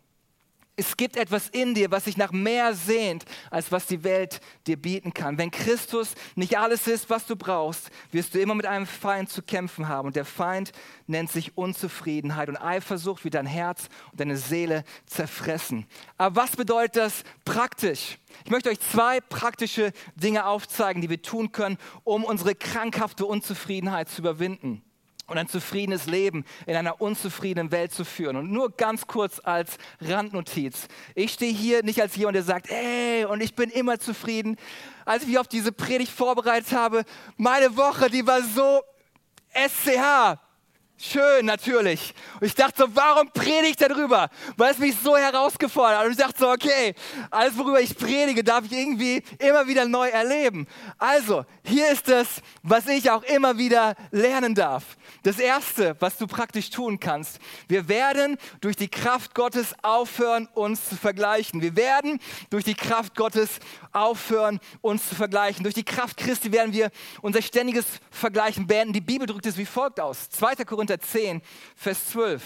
Es 0.80 0.96
gibt 0.96 1.16
etwas 1.16 1.48
in 1.48 1.74
dir, 1.74 1.90
was 1.90 2.04
sich 2.04 2.16
nach 2.16 2.30
mehr 2.30 2.72
sehnt, 2.72 3.24
als 3.50 3.72
was 3.72 3.86
die 3.86 4.04
Welt 4.04 4.40
dir 4.68 4.76
bieten 4.76 5.12
kann. 5.12 5.36
Wenn 5.36 5.50
Christus 5.50 6.14
nicht 6.36 6.56
alles 6.56 6.86
ist, 6.86 7.10
was 7.10 7.26
du 7.26 7.34
brauchst, 7.34 7.90
wirst 8.12 8.32
du 8.32 8.40
immer 8.40 8.54
mit 8.54 8.64
einem 8.64 8.86
Feind 8.86 9.28
zu 9.28 9.42
kämpfen 9.42 9.88
haben. 9.88 10.06
Und 10.06 10.14
der 10.14 10.24
Feind 10.24 10.70
nennt 11.08 11.32
sich 11.32 11.58
Unzufriedenheit 11.58 12.48
und 12.48 12.56
Eifersucht, 12.56 13.24
wie 13.24 13.30
dein 13.30 13.44
Herz 13.46 13.88
und 14.12 14.20
deine 14.20 14.36
Seele 14.36 14.84
zerfressen. 15.06 15.84
Aber 16.16 16.42
was 16.42 16.54
bedeutet 16.54 16.94
das 16.94 17.24
praktisch? 17.44 18.18
Ich 18.44 18.50
möchte 18.52 18.70
euch 18.70 18.78
zwei 18.78 19.20
praktische 19.20 19.92
Dinge 20.14 20.46
aufzeigen, 20.46 21.02
die 21.02 21.10
wir 21.10 21.22
tun 21.22 21.50
können, 21.50 21.76
um 22.04 22.22
unsere 22.22 22.54
krankhafte 22.54 23.26
Unzufriedenheit 23.26 24.10
zu 24.10 24.20
überwinden 24.20 24.84
und 25.28 25.38
ein 25.38 25.46
zufriedenes 25.46 26.06
Leben 26.06 26.44
in 26.66 26.74
einer 26.74 27.00
unzufriedenen 27.00 27.70
Welt 27.70 27.92
zu 27.92 28.04
führen. 28.04 28.36
Und 28.36 28.50
nur 28.50 28.70
ganz 28.70 29.06
kurz 29.06 29.40
als 29.44 29.78
Randnotiz. 30.00 30.88
Ich 31.14 31.32
stehe 31.32 31.52
hier 31.52 31.84
nicht 31.84 32.00
als 32.02 32.16
jemand, 32.16 32.36
der 32.36 32.42
sagt, 32.42 32.70
ey, 32.70 33.24
und 33.26 33.42
ich 33.42 33.54
bin 33.54 33.70
immer 33.70 34.00
zufrieden. 34.00 34.56
Als 35.04 35.22
ich 35.22 35.28
mich 35.28 35.38
auf 35.38 35.48
diese 35.48 35.70
Predigt 35.70 36.10
vorbereitet 36.10 36.72
habe, 36.72 37.04
meine 37.36 37.76
Woche, 37.76 38.10
die 38.10 38.26
war 38.26 38.42
so 38.42 38.82
SCH. 39.52 40.38
Schön, 41.00 41.46
natürlich. 41.46 42.12
Und 42.40 42.48
ich 42.48 42.56
dachte 42.56 42.82
so, 42.82 42.88
warum 42.92 43.30
predige 43.30 43.68
ich 43.68 43.76
darüber? 43.76 44.28
Weil 44.56 44.72
es 44.72 44.78
mich 44.78 44.96
so 45.00 45.16
herausgefordert 45.16 46.00
hat. 46.00 46.06
Und 46.06 46.10
ich 46.10 46.18
dachte 46.18 46.40
so, 46.40 46.50
okay, 46.50 46.92
alles, 47.30 47.56
worüber 47.56 47.80
ich 47.80 47.96
predige, 47.96 48.42
darf 48.42 48.64
ich 48.64 48.72
irgendwie 48.72 49.22
immer 49.38 49.68
wieder 49.68 49.86
neu 49.86 50.08
erleben. 50.08 50.66
Also, 50.98 51.44
hier 51.62 51.92
ist 51.92 52.08
es, 52.08 52.42
was 52.64 52.88
ich 52.88 53.08
auch 53.12 53.22
immer 53.22 53.56
wieder 53.58 53.94
lernen 54.10 54.56
darf. 54.56 54.96
Das 55.22 55.38
Erste, 55.38 55.94
was 56.00 56.18
du 56.18 56.26
praktisch 56.26 56.68
tun 56.70 56.98
kannst, 56.98 57.38
wir 57.68 57.88
werden 57.88 58.36
durch 58.60 58.74
die 58.74 58.88
Kraft 58.88 59.36
Gottes 59.36 59.76
aufhören, 59.82 60.48
uns 60.54 60.88
zu 60.88 60.96
vergleichen. 60.96 61.62
Wir 61.62 61.76
werden 61.76 62.18
durch 62.50 62.64
die 62.64 62.74
Kraft 62.74 63.14
Gottes 63.14 63.60
aufhören, 63.92 64.58
uns 64.80 65.08
zu 65.08 65.14
vergleichen. 65.14 65.62
Durch 65.62 65.76
die 65.76 65.84
Kraft 65.84 66.16
Christi 66.16 66.50
werden 66.50 66.72
wir 66.72 66.90
unser 67.22 67.40
ständiges 67.40 67.86
Vergleichen 68.10 68.66
beenden. 68.66 68.92
Die 68.92 69.00
Bibel 69.00 69.28
drückt 69.28 69.46
es 69.46 69.56
wie 69.56 69.64
folgt 69.64 70.00
aus. 70.00 70.28
2. 70.30 70.56
Korinther 70.64 70.87
Korinther 70.88 71.06
10, 71.06 71.42
Vers 71.76 72.08
12. 72.10 72.42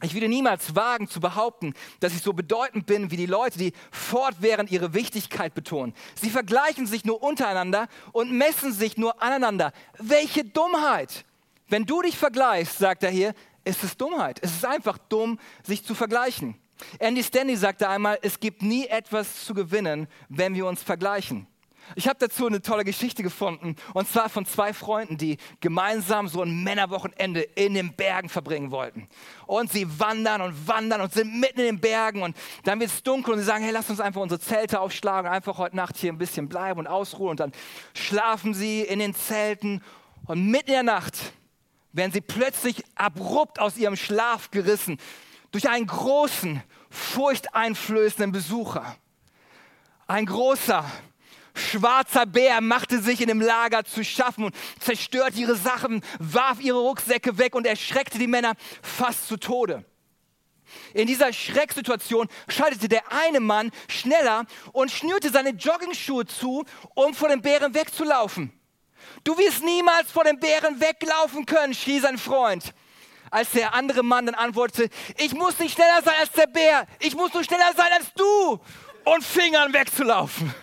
Ich 0.00 0.14
würde 0.14 0.28
niemals 0.28 0.74
wagen 0.74 1.06
zu 1.08 1.20
behaupten, 1.20 1.74
dass 2.00 2.14
ich 2.14 2.22
so 2.22 2.32
bedeutend 2.32 2.86
bin 2.86 3.10
wie 3.10 3.16
die 3.18 3.26
Leute, 3.26 3.58
die 3.58 3.74
fortwährend 3.90 4.70
ihre 4.70 4.94
Wichtigkeit 4.94 5.54
betonen. 5.54 5.92
Sie 6.14 6.30
vergleichen 6.30 6.86
sich 6.86 7.04
nur 7.04 7.22
untereinander 7.22 7.88
und 8.12 8.32
messen 8.32 8.72
sich 8.72 8.96
nur 8.96 9.22
aneinander. 9.22 9.72
Welche 9.98 10.44
Dummheit! 10.44 11.26
Wenn 11.68 11.84
du 11.84 12.00
dich 12.00 12.16
vergleichst, 12.16 12.78
sagt 12.78 13.02
er 13.02 13.10
hier, 13.10 13.34
ist 13.64 13.84
es 13.84 13.98
Dummheit. 13.98 14.38
Es 14.40 14.52
ist 14.52 14.64
einfach 14.64 14.96
dumm, 14.96 15.38
sich 15.62 15.84
zu 15.84 15.94
vergleichen. 15.94 16.54
Andy 16.98 17.22
Stanley 17.22 17.56
sagte 17.56 17.88
einmal, 17.88 18.18
es 18.22 18.40
gibt 18.40 18.62
nie 18.62 18.86
etwas 18.86 19.44
zu 19.44 19.52
gewinnen, 19.52 20.08
wenn 20.30 20.54
wir 20.54 20.64
uns 20.64 20.82
vergleichen. 20.82 21.46
Ich 21.94 22.08
habe 22.08 22.18
dazu 22.18 22.46
eine 22.46 22.62
tolle 22.62 22.84
Geschichte 22.84 23.22
gefunden 23.22 23.76
und 23.94 24.08
zwar 24.08 24.28
von 24.28 24.46
zwei 24.46 24.72
Freunden, 24.72 25.16
die 25.16 25.38
gemeinsam 25.60 26.28
so 26.28 26.42
ein 26.42 26.62
Männerwochenende 26.62 27.40
in 27.40 27.74
den 27.74 27.94
Bergen 27.94 28.28
verbringen 28.28 28.70
wollten. 28.70 29.08
Und 29.46 29.72
sie 29.72 29.98
wandern 29.98 30.42
und 30.42 30.68
wandern 30.68 31.00
und 31.00 31.12
sind 31.12 31.38
mitten 31.40 31.60
in 31.60 31.66
den 31.66 31.80
Bergen 31.80 32.22
und 32.22 32.36
dann 32.64 32.80
wird 32.80 32.90
es 32.90 33.02
dunkel 33.02 33.34
und 33.34 33.40
sie 33.40 33.46
sagen, 33.46 33.64
hey, 33.64 33.72
lass 33.72 33.90
uns 33.90 34.00
einfach 34.00 34.20
unsere 34.20 34.40
Zelte 34.40 34.80
aufschlagen, 34.80 35.30
einfach 35.30 35.58
heute 35.58 35.76
Nacht 35.76 35.96
hier 35.96 36.12
ein 36.12 36.18
bisschen 36.18 36.48
bleiben 36.48 36.80
und 36.80 36.86
ausruhen 36.86 37.30
und 37.30 37.40
dann 37.40 37.52
schlafen 37.94 38.54
sie 38.54 38.82
in 38.82 38.98
den 38.98 39.14
Zelten 39.14 39.82
und 40.26 40.50
mitten 40.50 40.68
in 40.68 40.74
der 40.74 40.82
Nacht 40.82 41.32
werden 41.92 42.12
sie 42.12 42.20
plötzlich 42.20 42.84
abrupt 42.94 43.58
aus 43.58 43.76
ihrem 43.76 43.96
Schlaf 43.96 44.50
gerissen 44.50 44.98
durch 45.50 45.68
einen 45.68 45.86
großen, 45.86 46.62
furchteinflößenden 46.90 48.32
Besucher. 48.32 48.96
Ein 50.06 50.26
großer, 50.26 50.84
schwarzer 51.58 52.26
Bär 52.26 52.60
machte 52.60 53.00
sich 53.00 53.20
in 53.20 53.28
dem 53.28 53.40
Lager 53.40 53.84
zu 53.84 54.04
schaffen 54.04 54.44
und 54.44 54.54
zerstörte 54.80 55.38
ihre 55.38 55.56
Sachen, 55.56 56.02
warf 56.18 56.60
ihre 56.60 56.78
Rucksäcke 56.78 57.38
weg 57.38 57.54
und 57.54 57.66
erschreckte 57.66 58.18
die 58.18 58.26
Männer 58.26 58.54
fast 58.82 59.28
zu 59.28 59.36
Tode. 59.36 59.84
In 60.94 61.06
dieser 61.06 61.32
Schrecksituation 61.32 62.28
schaltete 62.48 62.88
der 62.88 63.10
eine 63.12 63.40
Mann 63.40 63.70
schneller 63.88 64.46
und 64.72 64.90
schnürte 64.90 65.30
seine 65.30 65.50
Joggingschuhe 65.50 66.26
zu, 66.26 66.64
um 66.94 67.14
vor 67.14 67.28
dem 67.28 67.42
Bären 67.42 67.74
wegzulaufen. 67.74 68.52
Du 69.24 69.36
wirst 69.38 69.62
niemals 69.62 70.10
vor 70.10 70.24
dem 70.24 70.38
Bären 70.38 70.80
weglaufen 70.80 71.46
können, 71.46 71.74
schrie 71.74 72.00
sein 72.00 72.18
Freund. 72.18 72.72
Als 73.30 73.50
der 73.50 73.74
andere 73.74 74.02
Mann 74.02 74.26
dann 74.26 74.34
antwortete, 74.34 74.88
ich 75.18 75.34
muss 75.34 75.58
nicht 75.58 75.74
schneller 75.74 76.02
sein 76.02 76.14
als 76.20 76.32
der 76.32 76.46
Bär, 76.46 76.86
ich 76.98 77.14
muss 77.14 77.32
nur 77.34 77.44
schneller 77.44 77.72
sein 77.76 77.92
als 77.92 78.12
du 78.14 78.60
und 79.04 79.24
fing 79.24 79.54
an 79.56 79.72
wegzulaufen. 79.72 80.54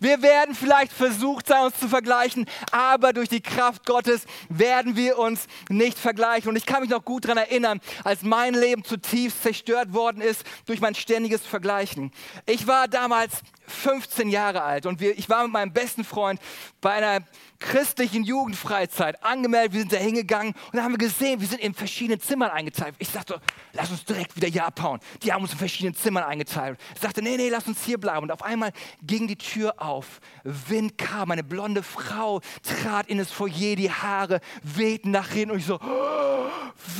Wir 0.00 0.22
werden 0.22 0.54
vielleicht 0.54 0.92
versucht 0.92 1.46
sein, 1.46 1.64
uns 1.64 1.78
zu 1.78 1.88
vergleichen, 1.88 2.46
aber 2.70 3.12
durch 3.12 3.28
die 3.28 3.40
Kraft 3.40 3.86
Gottes 3.86 4.26
werden 4.48 4.96
wir 4.96 5.18
uns 5.18 5.46
nicht 5.68 5.98
vergleichen. 5.98 6.48
Und 6.48 6.56
ich 6.56 6.66
kann 6.66 6.82
mich 6.82 6.90
noch 6.90 7.04
gut 7.04 7.24
daran 7.24 7.38
erinnern, 7.38 7.80
als 8.04 8.22
mein 8.22 8.54
Leben 8.54 8.84
zutiefst 8.84 9.42
zerstört 9.42 9.92
worden 9.92 10.20
ist 10.20 10.44
durch 10.66 10.80
mein 10.80 10.94
ständiges 10.94 11.46
Vergleichen. 11.46 12.12
Ich 12.46 12.66
war 12.66 12.88
damals 12.88 13.42
15 13.66 14.28
Jahre 14.28 14.62
alt 14.62 14.86
und 14.86 15.00
wir, 15.00 15.18
ich 15.18 15.28
war 15.28 15.42
mit 15.44 15.52
meinem 15.52 15.72
besten 15.72 16.04
Freund 16.04 16.40
bei 16.80 16.92
einer 16.92 17.20
christlichen 17.64 18.24
Jugendfreizeit 18.24 19.24
angemeldet, 19.24 19.72
wir 19.72 19.80
sind 19.80 19.92
da 19.92 19.96
hingegangen 19.96 20.52
und 20.52 20.74
dann 20.74 20.84
haben 20.84 20.92
wir 20.92 20.98
gesehen, 20.98 21.40
wir 21.40 21.48
sind 21.48 21.60
in 21.60 21.74
verschiedenen 21.74 22.20
Zimmern 22.20 22.50
eingeteilt. 22.50 22.94
Ich 22.98 23.08
sagte, 23.08 23.40
lass 23.72 23.90
uns 23.90 24.04
direkt 24.04 24.36
wieder 24.36 24.48
hier 24.48 24.66
abhauen. 24.66 25.00
Die 25.22 25.32
haben 25.32 25.42
uns 25.42 25.52
in 25.52 25.58
verschiedenen 25.58 25.94
Zimmern 25.94 26.24
eingeteilt. 26.24 26.78
Ich 26.94 27.00
sagte, 27.00 27.22
nee, 27.22 27.36
nee, 27.36 27.48
lass 27.48 27.66
uns 27.66 27.82
hier 27.82 27.98
bleiben. 27.98 28.24
Und 28.24 28.30
auf 28.30 28.42
einmal 28.42 28.72
ging 29.02 29.26
die 29.26 29.36
Tür 29.36 29.74
auf. 29.78 30.20
Wind 30.44 30.98
kam, 30.98 31.30
eine 31.30 31.42
blonde 31.42 31.82
Frau 31.82 32.40
trat 32.62 33.08
in 33.08 33.18
das 33.18 33.30
Foyer, 33.30 33.76
die 33.76 33.90
Haare 33.90 34.40
wehten 34.62 35.10
nach 35.10 35.30
hinten 35.30 35.52
und 35.52 35.58
ich 35.58 35.66
so, 35.66 35.80
oh, 35.80 36.48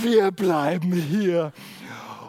wir 0.02 0.30
bleiben 0.30 0.92
hier. 0.92 1.52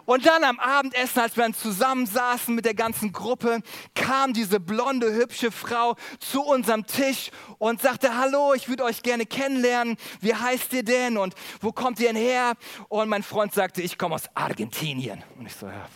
Und 0.06 0.24
dann 0.24 0.44
am 0.44 0.58
Abendessen, 0.60 1.20
als 1.20 1.36
wir 1.36 1.42
dann 1.42 1.54
zusammensaßen 1.54 2.54
mit 2.54 2.64
der 2.64 2.74
ganzen 2.74 3.12
Gruppe, 3.12 3.60
kam 3.94 4.32
diese 4.32 4.60
blonde, 4.60 5.12
hübsche 5.12 5.50
Frau 5.50 5.96
zu 6.18 6.42
unserem 6.42 6.86
Tisch 6.86 7.30
und 7.58 7.82
sagte, 7.82 8.16
hallo, 8.16 8.54
ich 8.54 8.68
würde 8.68 8.84
euch 8.84 9.02
gerne 9.02 9.26
kennenlernen. 9.26 9.96
Wie 10.20 10.34
heißt 10.34 10.72
ihr 10.72 10.84
denn 10.84 11.18
und 11.18 11.34
wo 11.60 11.72
kommt 11.72 12.00
ihr 12.00 12.06
denn 12.08 12.16
her? 12.16 12.54
Und 12.88 13.08
mein 13.08 13.22
Freund 13.22 13.52
sagte, 13.52 13.82
ich 13.82 13.98
komme 13.98 14.14
aus 14.14 14.24
Argentinien. 14.34 15.22
Und 15.36 15.46
ich 15.46 15.54
so, 15.54 15.66
ja, 15.66 15.88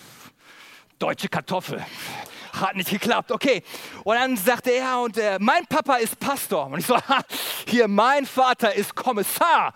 deutsche 0.98 1.28
Kartoffel 1.28 1.84
hat 2.52 2.76
nicht 2.76 2.90
geklappt. 2.90 3.32
Okay. 3.32 3.62
Und 4.04 4.16
dann 4.16 4.36
sagte 4.36 4.70
er, 4.70 5.00
und 5.00 5.16
äh, 5.16 5.38
mein 5.40 5.66
Papa 5.66 5.96
ist 5.96 6.18
Pastor. 6.18 6.66
Und 6.66 6.78
ich 6.78 6.86
so, 6.86 6.96
hier, 7.66 7.88
mein 7.88 8.26
Vater 8.26 8.74
ist 8.74 8.94
Kommissar. 8.94 9.72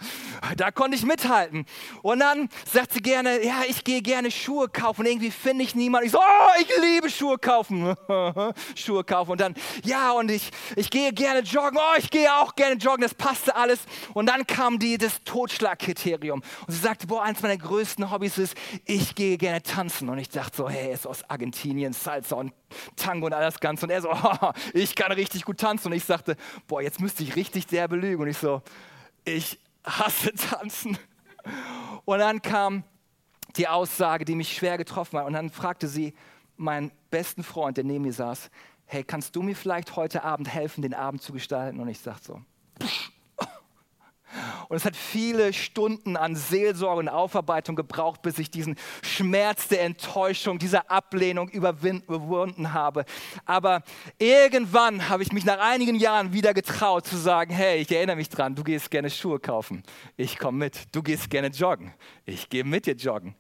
Da 0.57 0.71
konnte 0.71 0.97
ich 0.97 1.05
mithalten. 1.05 1.67
Und 2.03 2.21
dann 2.21 2.49
sagt 2.71 2.93
sie 2.93 3.01
gerne, 3.01 3.45
ja, 3.45 3.63
ich 3.69 3.85
gehe 3.85 4.03
gerne 4.03 4.31
Schuhe 4.31 4.69
kaufen. 4.69 5.07
Irgendwie 5.07 5.31
finde 5.31 5.65
ich 5.65 5.75
niemanden. 5.75 6.07
Ich 6.07 6.13
so, 6.13 6.19
oh, 6.19 6.61
ich 6.61 6.69
liebe 6.83 7.11
Schuhe 7.11 7.39
kaufen. 7.39 7.95
Schuhe 8.75 9.05
kaufen. 9.05 9.33
Und 9.33 9.41
dann, 9.41 9.55
ja, 9.85 10.13
und 10.13 10.31
ich, 10.31 10.51
ich 10.77 10.91
gehe 10.91 11.13
gerne 11.13 11.41
joggen. 11.41 11.79
Oh, 11.79 11.99
ich 11.99 12.11
gehe 12.11 12.33
auch 12.35 12.55
gerne 12.55 12.77
joggen. 12.77 13.03
Das 13.03 13.15
passte 13.15 13.55
alles. 13.57 13.81
Und 14.13 14.27
dann 14.27 14.47
kam 14.47 14.79
die, 14.79 14.99
das 14.99 15.23
Totschlagkriterium. 15.25 16.43
Und 16.67 16.73
sie 16.73 16.81
sagte, 16.81 17.07
boah, 17.07 17.23
eins 17.23 17.43
meiner 17.43 17.57
größten 17.57 18.11
Hobbys 18.11 18.39
ist, 18.39 18.57
ich 18.85 19.15
gehe 19.15 19.39
gerne 19.39 19.63
tanzen. 19.63 20.09
Und 20.09 20.19
ich 20.19 20.29
dachte 20.29 20.57
so, 20.57 20.69
hey, 20.69 20.93
ist 20.93 21.07
aus 21.07 21.29
Argentinien, 21.29 21.93
Salsa 21.93 22.37
und 22.37 22.53
Tango 22.97 23.27
und 23.27 23.33
alles 23.33 23.61
Ganze. 23.61 23.87
Und 23.87 23.91
er 23.91 24.03
so, 24.03 24.11
oh, 24.13 24.53
ich 24.73 24.95
kann 24.95 25.13
richtig 25.13 25.45
gut 25.45 25.59
tanzen. 25.59 25.89
Und 25.89 25.95
ich 25.95 26.05
sagte, 26.05 26.37
boah, 26.67 26.83
jetzt 26.83 27.01
müsste 27.01 27.23
ich 27.23 27.37
richtig 27.37 27.67
sehr 27.69 27.89
belügen. 27.89 28.23
Und 28.23 28.29
ich 28.29 28.39
so, 28.39 28.63
ich 29.25 29.59
hasse 29.85 30.33
tanzen. 30.35 30.99
Und 32.05 32.19
dann 32.19 32.43
kam 32.43 32.85
die 33.57 33.69
Aussage, 33.69 34.25
die 34.25 34.35
mich 34.35 34.55
schwer 34.55 34.79
getroffen 34.79 35.19
hat. 35.19 35.27
Und 35.27 35.35
dann 35.35 35.51
fragte 35.51 35.89
sie 35.89 36.15
meinen 36.57 36.93
besten 37.11 37.43
Freund, 37.43 37.77
der 37.77 37.85
neben 37.85 38.05
mir 38.05 38.13
saß, 38.13 38.51
hey, 38.87 39.05
kannst 39.05 39.35
du 39.37 39.43
mir 39.43 39.57
vielleicht 39.57 39.97
heute 39.97 40.25
Abend 40.25 40.49
helfen, 40.49 40.83
den 40.83 40.95
Abend 40.95 41.23
zu 41.23 41.33
gestalten? 41.33 41.81
Und 41.81 41.89
ich 41.89 42.01
sagte 42.01 42.25
so, 42.25 42.41
pff, 42.83 43.11
und 44.69 44.77
es 44.77 44.85
hat 44.85 44.97
viele 44.97 45.53
Stunden 45.53 46.17
an 46.17 46.37
Seelsorge 46.37 47.01
und 47.01 47.09
Aufarbeitung 47.09 47.77
gebraucht, 47.77 48.23
bis 48.23 48.39
ich 48.39 48.51
diesen 48.51 48.77
Schmerz 49.03 49.69
der 49.69 49.83
Enttäuschung, 49.83 50.59
dieser 50.59 50.91
Ablehnung 50.91 51.49
überwunden 51.49 52.73
habe. 52.73 53.05
Aber 53.45 53.83
irgendwann 54.19 55.09
habe 55.09 55.23
ich 55.23 55.33
mich 55.33 55.45
nach 55.45 55.59
einigen 55.59 55.97
Jahren 55.97 56.33
wieder 56.33 56.55
getraut 56.55 57.07
zu 57.07 57.17
sagen, 57.17 57.53
hey, 57.53 57.81
ich 57.81 57.91
erinnere 57.91 58.17
mich 58.17 58.29
dran, 58.29 58.55
du 58.55 58.65
gehst 58.65 58.91
gerne 58.91 59.11
Schuhe 59.11 59.39
kaufen. 59.39 59.83
Ich 60.17 60.39
komme 60.39 60.59
mit. 60.59 60.95
Du 60.95 61.03
gehst 61.03 61.31
gerne 61.31 61.49
joggen. 61.49 61.93
Ich 62.25 62.49
gehe 62.49 62.65
mit 62.65 62.87
dir 62.87 62.95
joggen. 62.95 63.35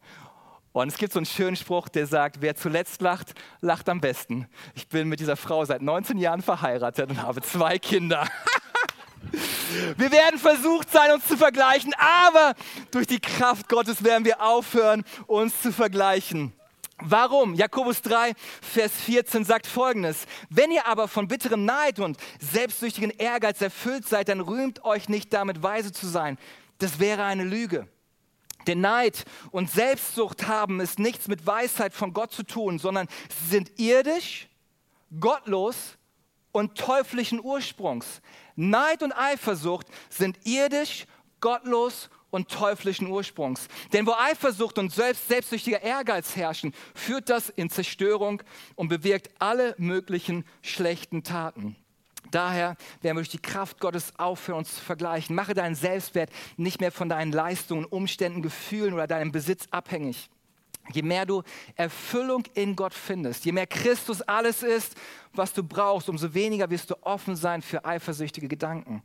Und 0.72 0.88
es 0.88 0.98
gibt 0.98 1.12
so 1.12 1.20
einen 1.20 1.26
schönen 1.26 1.54
Spruch, 1.54 1.88
der 1.88 2.08
sagt, 2.08 2.38
wer 2.40 2.56
zuletzt 2.56 3.00
lacht, 3.00 3.34
lacht 3.60 3.88
am 3.88 4.00
besten. 4.00 4.48
Ich 4.74 4.88
bin 4.88 5.08
mit 5.08 5.20
dieser 5.20 5.36
Frau 5.36 5.64
seit 5.64 5.82
19 5.82 6.18
Jahren 6.18 6.42
verheiratet 6.42 7.10
und 7.10 7.22
habe 7.22 7.42
zwei 7.42 7.78
Kinder. 7.78 8.26
Wir 9.96 10.10
werden 10.12 10.38
versucht 10.38 10.90
sein, 10.90 11.12
uns 11.12 11.26
zu 11.26 11.36
vergleichen, 11.36 11.92
aber 11.98 12.54
durch 12.90 13.06
die 13.06 13.20
Kraft 13.20 13.68
Gottes 13.68 14.04
werden 14.04 14.24
wir 14.24 14.42
aufhören, 14.42 15.04
uns 15.26 15.60
zu 15.60 15.72
vergleichen. 15.72 16.52
Warum? 16.98 17.54
Jakobus 17.54 18.02
3, 18.02 18.34
Vers 18.62 18.92
14 18.92 19.44
sagt 19.44 19.66
folgendes. 19.66 20.26
Wenn 20.48 20.70
ihr 20.70 20.86
aber 20.86 21.08
von 21.08 21.26
bitterem 21.26 21.64
Neid 21.64 21.98
und 21.98 22.16
selbstsüchtigen 22.38 23.10
Ehrgeiz 23.10 23.60
erfüllt 23.60 24.06
seid, 24.06 24.28
dann 24.28 24.40
rühmt 24.40 24.84
euch 24.84 25.08
nicht 25.08 25.32
damit, 25.32 25.62
weise 25.62 25.92
zu 25.92 26.06
sein. 26.06 26.38
Das 26.78 27.00
wäre 27.00 27.24
eine 27.24 27.44
Lüge. 27.44 27.88
Denn 28.66 28.80
Neid 28.80 29.24
und 29.50 29.70
Selbstsucht 29.70 30.46
haben 30.46 30.80
es 30.80 30.98
nichts 30.98 31.28
mit 31.28 31.46
Weisheit 31.46 31.92
von 31.92 32.12
Gott 32.12 32.32
zu 32.32 32.44
tun, 32.44 32.78
sondern 32.78 33.08
sie 33.28 33.48
sind 33.48 33.78
irdisch, 33.78 34.48
gottlos 35.20 35.98
und 36.54 36.78
teuflischen 36.78 37.42
Ursprungs. 37.42 38.22
Neid 38.54 39.02
und 39.02 39.12
Eifersucht 39.12 39.88
sind 40.08 40.38
irdisch, 40.46 41.06
gottlos 41.40 42.08
und 42.30 42.48
teuflischen 42.48 43.08
Ursprungs. 43.08 43.66
Denn 43.92 44.06
wo 44.06 44.12
Eifersucht 44.12 44.78
und 44.78 44.92
selbst, 44.92 45.26
selbstsüchtiger 45.26 45.82
Ehrgeiz 45.82 46.36
herrschen, 46.36 46.72
führt 46.94 47.28
das 47.28 47.48
in 47.48 47.70
Zerstörung 47.70 48.40
und 48.76 48.88
bewirkt 48.88 49.30
alle 49.40 49.74
möglichen 49.78 50.44
schlechten 50.62 51.24
Taten. 51.24 51.74
Daher 52.30 52.76
werden 53.02 53.16
wir 53.16 53.22
durch 53.22 53.28
die 53.30 53.38
Kraft 53.38 53.80
Gottes 53.80 54.12
aufhören, 54.16 54.58
uns 54.58 54.76
zu 54.76 54.80
vergleichen. 54.80 55.34
Mache 55.34 55.54
deinen 55.54 55.74
Selbstwert 55.74 56.30
nicht 56.56 56.80
mehr 56.80 56.92
von 56.92 57.08
deinen 57.08 57.32
Leistungen, 57.32 57.84
Umständen, 57.84 58.42
Gefühlen 58.42 58.94
oder 58.94 59.08
deinem 59.08 59.32
Besitz 59.32 59.66
abhängig. 59.72 60.30
Je 60.92 61.02
mehr 61.02 61.24
du 61.24 61.42
Erfüllung 61.76 62.44
in 62.54 62.76
Gott 62.76 62.94
findest, 62.94 63.44
je 63.44 63.52
mehr 63.52 63.66
Christus 63.66 64.20
alles 64.22 64.62
ist, 64.62 64.94
was 65.32 65.52
du 65.52 65.62
brauchst, 65.62 66.08
umso 66.08 66.34
weniger 66.34 66.68
wirst 66.70 66.90
du 66.90 66.94
offen 67.02 67.36
sein 67.36 67.62
für 67.62 67.84
eifersüchtige 67.84 68.48
Gedanken. 68.48 69.02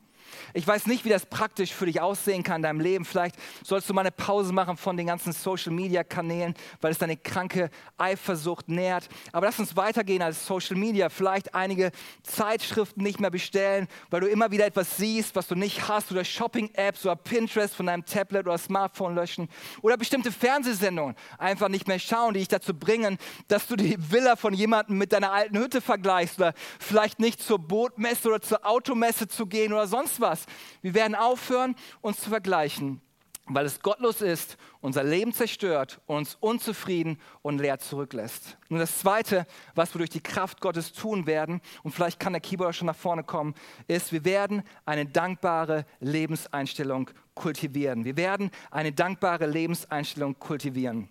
Ich 0.53 0.65
weiß 0.65 0.87
nicht, 0.87 1.05
wie 1.05 1.09
das 1.09 1.25
praktisch 1.25 1.73
für 1.73 1.85
dich 1.85 2.01
aussehen 2.01 2.43
kann 2.43 2.57
in 2.57 2.63
deinem 2.63 2.79
Leben. 2.79 3.05
Vielleicht 3.05 3.35
sollst 3.63 3.89
du 3.89 3.93
mal 3.93 4.01
eine 4.01 4.11
Pause 4.11 4.53
machen 4.53 4.77
von 4.77 4.97
den 4.97 5.07
ganzen 5.07 5.33
Social-Media-Kanälen, 5.33 6.55
weil 6.81 6.91
es 6.91 6.97
deine 6.97 7.17
kranke 7.17 7.69
Eifersucht 7.97 8.69
nährt. 8.69 9.07
Aber 9.31 9.45
lass 9.45 9.59
uns 9.59 9.75
weitergehen 9.75 10.21
als 10.21 10.45
Social 10.45 10.75
Media. 10.75 11.09
Vielleicht 11.09 11.53
einige 11.55 11.91
Zeitschriften 12.23 13.03
nicht 13.03 13.19
mehr 13.19 13.31
bestellen, 13.31 13.87
weil 14.09 14.21
du 14.21 14.27
immer 14.27 14.51
wieder 14.51 14.65
etwas 14.65 14.97
siehst, 14.97 15.35
was 15.35 15.47
du 15.47 15.55
nicht 15.55 15.87
hast. 15.87 16.11
Oder 16.11 16.23
Shopping-Apps 16.23 17.05
oder 17.05 17.15
Pinterest 17.15 17.75
von 17.75 17.85
deinem 17.85 18.05
Tablet 18.05 18.45
oder 18.45 18.57
Smartphone 18.57 19.15
löschen. 19.15 19.49
Oder 19.81 19.97
bestimmte 19.97 20.31
Fernsehsendungen 20.31 21.15
einfach 21.37 21.69
nicht 21.69 21.87
mehr 21.87 21.99
schauen, 21.99 22.33
die 22.33 22.39
dich 22.39 22.47
dazu 22.47 22.73
bringen, 22.73 23.17
dass 23.47 23.67
du 23.67 23.75
die 23.75 23.97
Villa 24.11 24.35
von 24.35 24.53
jemandem 24.53 24.97
mit 24.97 25.13
deiner 25.13 25.31
alten 25.31 25.57
Hütte 25.57 25.81
vergleichst. 25.81 26.39
Oder 26.39 26.53
vielleicht 26.79 27.19
nicht 27.19 27.41
zur 27.41 27.59
Bootmesse 27.59 28.27
oder 28.27 28.41
zur 28.41 28.65
Automesse 28.65 29.27
zu 29.27 29.45
gehen 29.45 29.73
oder 29.73 29.87
sonst 29.87 30.18
was. 30.21 30.45
Wir 30.82 30.93
werden 30.93 31.15
aufhören, 31.15 31.75
uns 32.01 32.19
zu 32.19 32.29
vergleichen. 32.29 33.01
weil 33.49 33.65
es 33.65 33.82
gottlos 33.82 34.21
ist, 34.21 34.58
unser 34.79 35.03
Leben 35.03 35.34
zerstört, 35.34 35.99
uns 36.05 36.38
unzufrieden 36.39 37.19
und 37.41 37.60
leer 37.60 37.79
zurücklässt. 37.79 38.58
Und 38.69 38.77
das 38.77 38.99
Zweite, 38.99 39.45
was 39.75 39.93
wir 39.93 39.99
durch 39.99 40.12
die 40.12 40.21
Kraft 40.21 40.62
Gottes 40.62 40.93
tun 40.93 41.25
werden, 41.25 41.62
und 41.84 41.91
vielleicht 41.91 42.19
kann 42.19 42.34
der 42.34 42.41
Keyboarder 42.41 42.73
schon 42.73 42.88
nach 42.88 42.95
vorne 42.95 43.23
kommen, 43.23 43.55
ist, 43.88 44.12
wir 44.12 44.23
werden 44.23 44.63
eine 44.86 45.05
dankbare 45.05 45.86
Lebenseinstellung 45.99 47.10
kultivieren. 47.34 48.05
Wir 48.05 48.17
werden 48.17 48.51
eine 48.71 48.91
dankbare 48.91 49.47
Lebenseinstellung 49.47 50.38
kultivieren. 50.38 51.10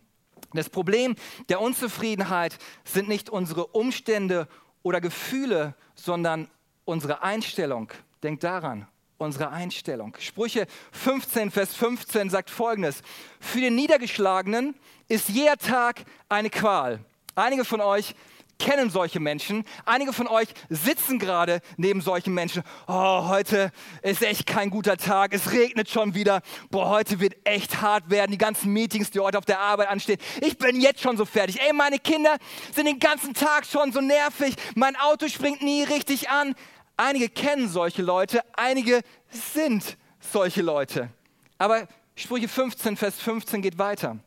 Das 0.54 0.70
Problem 0.70 1.16
der 1.48 1.60
Unzufriedenheit 1.60 2.56
sind 2.84 3.08
nicht 3.08 3.28
unsere 3.28 3.66
Umstände 3.66 4.48
oder 4.82 5.00
Gefühle, 5.00 5.74
sondern 5.94 6.48
unsere 6.84 7.22
Einstellung. 7.22 7.92
Denkt 8.22 8.44
daran, 8.44 8.86
unsere 9.18 9.50
Einstellung. 9.50 10.16
Sprüche 10.18 10.66
15, 10.92 11.50
Vers 11.50 11.74
15 11.74 12.30
sagt 12.30 12.50
folgendes. 12.50 13.02
Für 13.40 13.60
den 13.60 13.74
Niedergeschlagenen 13.74 14.74
ist 15.08 15.28
jeder 15.28 15.56
Tag 15.56 16.04
eine 16.28 16.50
Qual. 16.50 17.00
Einige 17.34 17.64
von 17.64 17.80
euch 17.80 18.14
kennen 18.58 18.90
solche 18.90 19.20
Menschen. 19.20 19.64
Einige 19.84 20.12
von 20.12 20.26
euch 20.26 20.48
sitzen 20.68 21.18
gerade 21.18 21.60
neben 21.76 22.00
solchen 22.00 22.34
Menschen. 22.34 22.62
Oh, 22.86 23.28
heute 23.28 23.70
ist 24.02 24.22
echt 24.22 24.46
kein 24.46 24.70
guter 24.70 24.96
Tag. 24.96 25.32
Es 25.32 25.52
regnet 25.52 25.88
schon 25.88 26.14
wieder. 26.14 26.42
Boah, 26.70 26.88
heute 26.88 27.20
wird 27.20 27.36
echt 27.44 27.80
hart 27.80 28.10
werden. 28.10 28.32
Die 28.32 28.38
ganzen 28.38 28.72
Meetings, 28.72 29.10
die 29.10 29.20
heute 29.20 29.38
auf 29.38 29.44
der 29.44 29.60
Arbeit 29.60 29.88
anstehen. 29.88 30.18
Ich 30.40 30.58
bin 30.58 30.80
jetzt 30.80 31.00
schon 31.00 31.16
so 31.16 31.24
fertig. 31.24 31.60
Ey, 31.60 31.72
meine 31.72 31.98
Kinder 31.98 32.36
sind 32.74 32.86
den 32.86 32.98
ganzen 32.98 33.34
Tag 33.34 33.64
schon 33.64 33.92
so 33.92 34.00
nervig. 34.00 34.54
Mein 34.74 34.96
Auto 34.96 35.28
springt 35.28 35.62
nie 35.62 35.84
richtig 35.84 36.28
an. 36.28 36.54
Einige 37.00 37.28
kennen 37.28 37.68
solche 37.68 38.02
Leute, 38.02 38.42
einige 38.56 39.02
sind 39.30 39.96
solche 40.18 40.62
Leute. 40.62 41.10
Aber 41.56 41.86
Sprüche 42.16 42.48
15, 42.48 42.96
Vers 42.96 43.20
15 43.20 43.62
geht 43.62 43.78
weiter. 43.78 44.18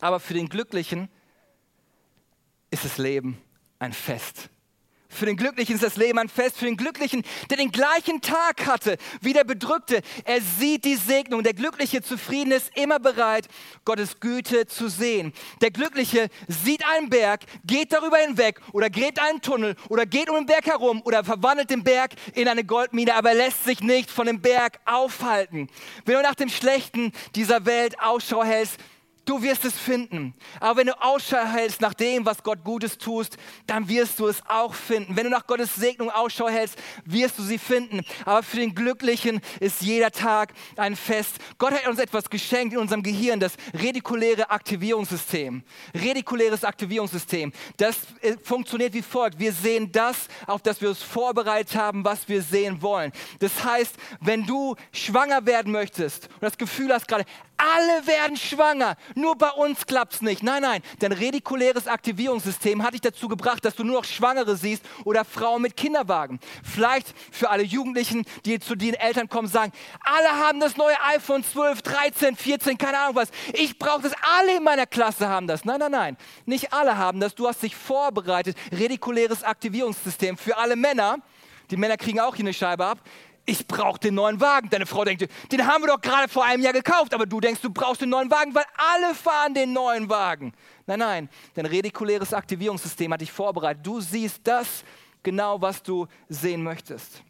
Aber 0.00 0.20
für 0.20 0.34
den 0.34 0.50
Glücklichen 0.50 1.08
ist 2.70 2.84
das 2.84 2.98
Leben 2.98 3.40
ein 3.78 3.94
Fest. 3.94 4.50
Für 5.14 5.26
den 5.26 5.36
Glücklichen 5.36 5.76
ist 5.76 5.84
das 5.84 5.96
Leben 5.96 6.18
ein 6.18 6.28
Fest. 6.28 6.56
Für 6.56 6.64
den 6.64 6.76
Glücklichen, 6.76 7.22
der 7.48 7.56
den 7.56 7.70
gleichen 7.70 8.20
Tag 8.20 8.66
hatte 8.66 8.98
wie 9.20 9.32
der 9.32 9.44
Bedrückte. 9.44 10.02
Er 10.24 10.40
sieht 10.40 10.84
die 10.84 10.96
Segnung. 10.96 11.42
Der 11.42 11.54
Glückliche, 11.54 12.02
zufrieden 12.02 12.50
ist 12.50 12.70
immer 12.76 12.98
bereit, 12.98 13.46
Gottes 13.84 14.18
Güte 14.20 14.66
zu 14.66 14.88
sehen. 14.88 15.32
Der 15.60 15.70
Glückliche 15.70 16.28
sieht 16.48 16.84
einen 16.86 17.08
Berg, 17.08 17.42
geht 17.64 17.92
darüber 17.92 18.18
hinweg 18.18 18.60
oder 18.72 18.90
gräbt 18.90 19.20
einen 19.20 19.40
Tunnel 19.40 19.76
oder 19.88 20.06
geht 20.06 20.28
um 20.28 20.36
den 20.36 20.46
Berg 20.46 20.66
herum 20.66 21.02
oder 21.04 21.24
verwandelt 21.24 21.70
den 21.70 21.84
Berg 21.84 22.12
in 22.34 22.48
eine 22.48 22.64
Goldmine, 22.64 23.14
aber 23.14 23.34
lässt 23.34 23.64
sich 23.64 23.80
nicht 23.80 24.10
von 24.10 24.26
dem 24.26 24.40
Berg 24.40 24.80
aufhalten. 24.84 25.68
Wenn 26.04 26.16
du 26.16 26.22
nach 26.22 26.34
dem 26.34 26.48
Schlechten 26.48 27.12
dieser 27.34 27.64
Welt 27.66 28.00
Ausschau 28.00 28.42
hältst, 28.42 28.78
Du 29.24 29.42
wirst 29.42 29.64
es 29.64 29.74
finden. 29.74 30.34
Aber 30.60 30.80
wenn 30.80 30.86
du 30.88 31.02
Ausschau 31.02 31.44
hältst 31.44 31.80
nach 31.80 31.94
dem, 31.94 32.26
was 32.26 32.42
Gott 32.42 32.62
Gutes 32.62 32.98
tust, 32.98 33.38
dann 33.66 33.88
wirst 33.88 34.20
du 34.20 34.26
es 34.26 34.42
auch 34.46 34.74
finden. 34.74 35.16
Wenn 35.16 35.24
du 35.24 35.30
nach 35.30 35.46
Gottes 35.46 35.74
Segnung 35.74 36.10
Ausschau 36.10 36.48
hältst, 36.48 36.78
wirst 37.06 37.38
du 37.38 37.42
sie 37.42 37.58
finden. 37.58 38.02
Aber 38.26 38.42
für 38.42 38.58
den 38.58 38.74
Glücklichen 38.74 39.40
ist 39.60 39.80
jeder 39.80 40.10
Tag 40.10 40.52
ein 40.76 40.94
Fest. 40.94 41.36
Gott 41.56 41.72
hat 41.72 41.86
uns 41.86 41.98
etwas 41.98 42.28
geschenkt 42.28 42.74
in 42.74 42.80
unserem 42.80 43.02
Gehirn, 43.02 43.40
das 43.40 43.54
redikuläre 43.72 44.50
Aktivierungssystem. 44.50 45.62
Redikuläres 45.94 46.62
Aktivierungssystem. 46.62 47.52
Das 47.78 47.96
äh, 48.20 48.36
funktioniert 48.42 48.92
wie 48.92 49.02
folgt. 49.02 49.38
Wir 49.38 49.52
sehen 49.52 49.90
das, 49.90 50.28
auf 50.46 50.60
das 50.60 50.80
wir 50.82 50.90
uns 50.90 51.02
vorbereitet 51.02 51.74
haben, 51.76 52.04
was 52.04 52.28
wir 52.28 52.42
sehen 52.42 52.82
wollen. 52.82 53.12
Das 53.38 53.64
heißt, 53.64 53.96
wenn 54.20 54.44
du 54.44 54.76
schwanger 54.92 55.46
werden 55.46 55.72
möchtest 55.72 56.26
und 56.26 56.42
das 56.42 56.58
Gefühl 56.58 56.92
hast 56.92 57.08
gerade, 57.08 57.24
alle 57.72 58.06
werden 58.06 58.36
schwanger. 58.36 58.96
Nur 59.14 59.36
bei 59.36 59.50
uns 59.50 59.86
klappt 59.86 60.14
es 60.14 60.22
nicht. 60.22 60.42
Nein, 60.42 60.62
nein. 60.62 60.82
Dein 60.98 61.12
redikuläres 61.12 61.86
Aktivierungssystem 61.86 62.82
hat 62.82 62.94
dich 62.94 63.00
dazu 63.00 63.28
gebracht, 63.28 63.64
dass 63.64 63.74
du 63.74 63.84
nur 63.84 63.96
noch 63.96 64.04
Schwangere 64.04 64.56
siehst 64.56 64.84
oder 65.04 65.24
Frauen 65.24 65.62
mit 65.62 65.76
Kinderwagen. 65.76 66.40
Vielleicht 66.62 67.14
für 67.32 67.50
alle 67.50 67.62
Jugendlichen, 67.62 68.24
die 68.44 68.58
zu 68.60 68.74
den 68.74 68.94
Eltern 68.94 69.28
kommen, 69.28 69.48
sagen, 69.48 69.72
alle 70.00 70.28
haben 70.28 70.60
das 70.60 70.76
neue 70.76 70.96
iPhone 71.14 71.44
12, 71.44 71.82
13, 71.82 72.36
14, 72.36 72.78
keine 72.78 72.98
Ahnung 72.98 73.16
was. 73.16 73.28
Ich 73.52 73.78
brauche 73.78 74.02
das. 74.02 74.12
Alle 74.38 74.56
in 74.56 74.62
meiner 74.62 74.86
Klasse 74.86 75.28
haben 75.28 75.46
das. 75.46 75.64
Nein, 75.64 75.80
nein, 75.80 75.92
nein. 75.92 76.16
Nicht 76.46 76.72
alle 76.72 76.96
haben 76.96 77.20
das. 77.20 77.34
Du 77.34 77.48
hast 77.48 77.62
dich 77.62 77.74
vorbereitet. 77.74 78.56
Redikuläres 78.72 79.42
Aktivierungssystem 79.42 80.36
für 80.36 80.56
alle 80.56 80.76
Männer. 80.76 81.18
Die 81.70 81.76
Männer 81.76 81.96
kriegen 81.96 82.20
auch 82.20 82.36
hier 82.36 82.44
eine 82.44 82.52
Scheibe 82.52 82.84
ab 82.84 82.98
ich 83.46 83.66
brauche 83.66 83.98
den 83.98 84.14
neuen 84.14 84.40
Wagen. 84.40 84.70
Deine 84.70 84.86
Frau 84.86 85.04
denkt, 85.04 85.28
den 85.52 85.66
haben 85.66 85.82
wir 85.82 85.88
doch 85.88 86.00
gerade 86.00 86.28
vor 86.28 86.44
einem 86.44 86.62
Jahr 86.62 86.72
gekauft, 86.72 87.12
aber 87.14 87.26
du 87.26 87.40
denkst, 87.40 87.60
du 87.60 87.70
brauchst 87.70 88.00
den 88.00 88.08
neuen 88.08 88.30
Wagen, 88.30 88.54
weil 88.54 88.64
alle 88.76 89.14
fahren 89.14 89.54
den 89.54 89.72
neuen 89.72 90.08
Wagen. 90.08 90.52
Nein, 90.86 90.98
nein, 90.98 91.28
dein 91.54 91.66
redikuläres 91.66 92.32
Aktivierungssystem 92.32 93.12
hat 93.12 93.20
dich 93.20 93.32
vorbereitet. 93.32 93.86
Du 93.86 94.00
siehst 94.00 94.40
das 94.44 94.84
genau, 95.22 95.60
was 95.60 95.82
du 95.82 96.06
sehen 96.28 96.62
möchtest. 96.62 97.22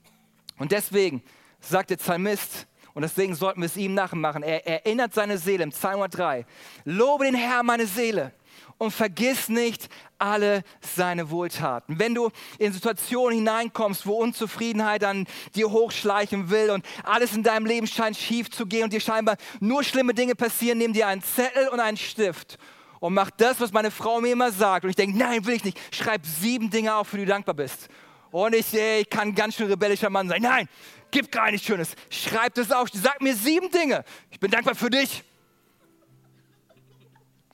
Und 0.58 0.72
deswegen 0.72 1.22
sagt 1.60 1.90
der 1.90 1.96
Psalmist, 1.96 2.66
und 2.94 3.02
deswegen 3.02 3.34
sollten 3.34 3.60
wir 3.60 3.66
es 3.66 3.76
ihm 3.76 3.92
nachmachen, 3.92 4.44
er 4.44 4.64
erinnert 4.66 5.12
seine 5.14 5.36
Seele 5.36 5.64
im 5.64 5.70
Psalm 5.70 6.08
3, 6.08 6.46
lobe 6.84 7.24
den 7.24 7.34
Herrn 7.34 7.66
meine 7.66 7.86
Seele 7.86 8.32
und 8.78 8.90
vergiss 8.90 9.48
nicht 9.48 9.88
alle 10.18 10.62
seine 10.80 11.30
Wohltaten. 11.30 11.98
Wenn 11.98 12.14
du 12.14 12.30
in 12.58 12.72
Situationen 12.72 13.38
hineinkommst, 13.38 14.06
wo 14.06 14.14
Unzufriedenheit 14.14 15.04
an 15.04 15.26
dir 15.54 15.70
hochschleichen 15.70 16.50
will 16.50 16.70
und 16.70 16.84
alles 17.04 17.34
in 17.34 17.42
deinem 17.42 17.66
Leben 17.66 17.86
scheint 17.86 18.16
schief 18.16 18.50
zu 18.50 18.66
gehen 18.66 18.84
und 18.84 18.92
dir 18.92 19.00
scheinbar 19.00 19.36
nur 19.60 19.84
schlimme 19.84 20.14
Dinge 20.14 20.34
passieren, 20.34 20.78
nimm 20.78 20.92
dir 20.92 21.08
einen 21.08 21.22
Zettel 21.22 21.68
und 21.68 21.80
einen 21.80 21.96
Stift 21.96 22.58
und 23.00 23.12
mach 23.12 23.30
das, 23.30 23.60
was 23.60 23.70
meine 23.70 23.90
Frau 23.90 24.20
mir 24.22 24.32
immer 24.32 24.50
sagt. 24.50 24.84
Und 24.84 24.90
ich 24.90 24.96
denke, 24.96 25.18
nein, 25.18 25.44
will 25.44 25.54
ich 25.54 25.64
nicht. 25.64 25.78
Schreib 25.94 26.24
sieben 26.24 26.70
Dinge 26.70 26.94
auf, 26.94 27.08
für 27.08 27.18
die 27.18 27.24
du 27.24 27.30
dankbar 27.30 27.54
bist. 27.54 27.88
Und 28.30 28.54
ich, 28.54 28.72
ich 28.72 29.10
kann 29.10 29.28
ein 29.28 29.34
ganz 29.34 29.56
schön 29.56 29.66
rebellischer 29.66 30.08
Mann 30.08 30.26
sein. 30.26 30.40
Nein, 30.40 30.68
gib 31.10 31.30
gar 31.30 31.50
nichts 31.50 31.66
Schönes. 31.66 31.94
Schreib 32.08 32.54
das 32.54 32.72
auf. 32.72 32.88
Sag 32.92 33.20
mir 33.20 33.34
sieben 33.34 33.70
Dinge. 33.70 34.04
Ich 34.30 34.40
bin 34.40 34.50
dankbar 34.50 34.74
für 34.74 34.88
dich. 34.88 35.22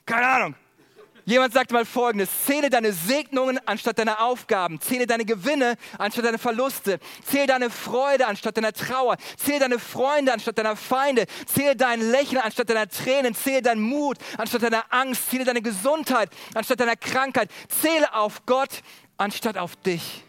Keine 0.07 0.27
Ahnung. 0.27 0.55
Jemand 1.31 1.55
sagte 1.55 1.75
mal 1.75 1.85
folgendes: 1.85 2.29
Zähle 2.45 2.71
deine 2.71 2.93
Segnungen 2.93 3.61
anstatt 3.65 4.01
deiner 4.01 4.21
Aufgaben, 4.21 4.81
zähle 4.81 5.07
deine 5.07 5.25
Gewinne 5.25 5.77
anstatt 5.97 6.25
deiner 6.25 6.41
Verluste, 6.41 6.99
zähle 7.25 7.47
deine 7.47 7.71
Freude 7.71 8.27
anstatt 8.27 8.57
deiner 8.57 8.73
Trauer, 8.73 9.17
zähle 9.37 9.61
deine 9.61 9.79
Freunde 9.79 10.33
anstatt 10.33 10.59
deiner 10.59 10.75
Feinde, 10.75 11.27
zähle 11.47 11.77
dein 11.77 12.01
Lächeln 12.01 12.41
anstatt 12.41 12.69
deiner 12.69 12.89
Tränen, 12.89 13.37
zähle 13.37 13.63
deinen 13.63 13.81
Mut 13.81 14.19
anstatt 14.39 14.65
deiner 14.65 14.85
Angst, 14.91 15.31
zähle 15.31 15.45
deine 15.45 15.63
Gesundheit 15.63 16.31
anstatt 16.53 16.81
deiner 16.81 16.97
Krankheit, 16.97 17.49
zähle 17.69 18.13
auf 18.13 18.45
Gott 18.45 18.83
anstatt 19.17 19.57
auf 19.57 19.77
dich. 19.77 20.25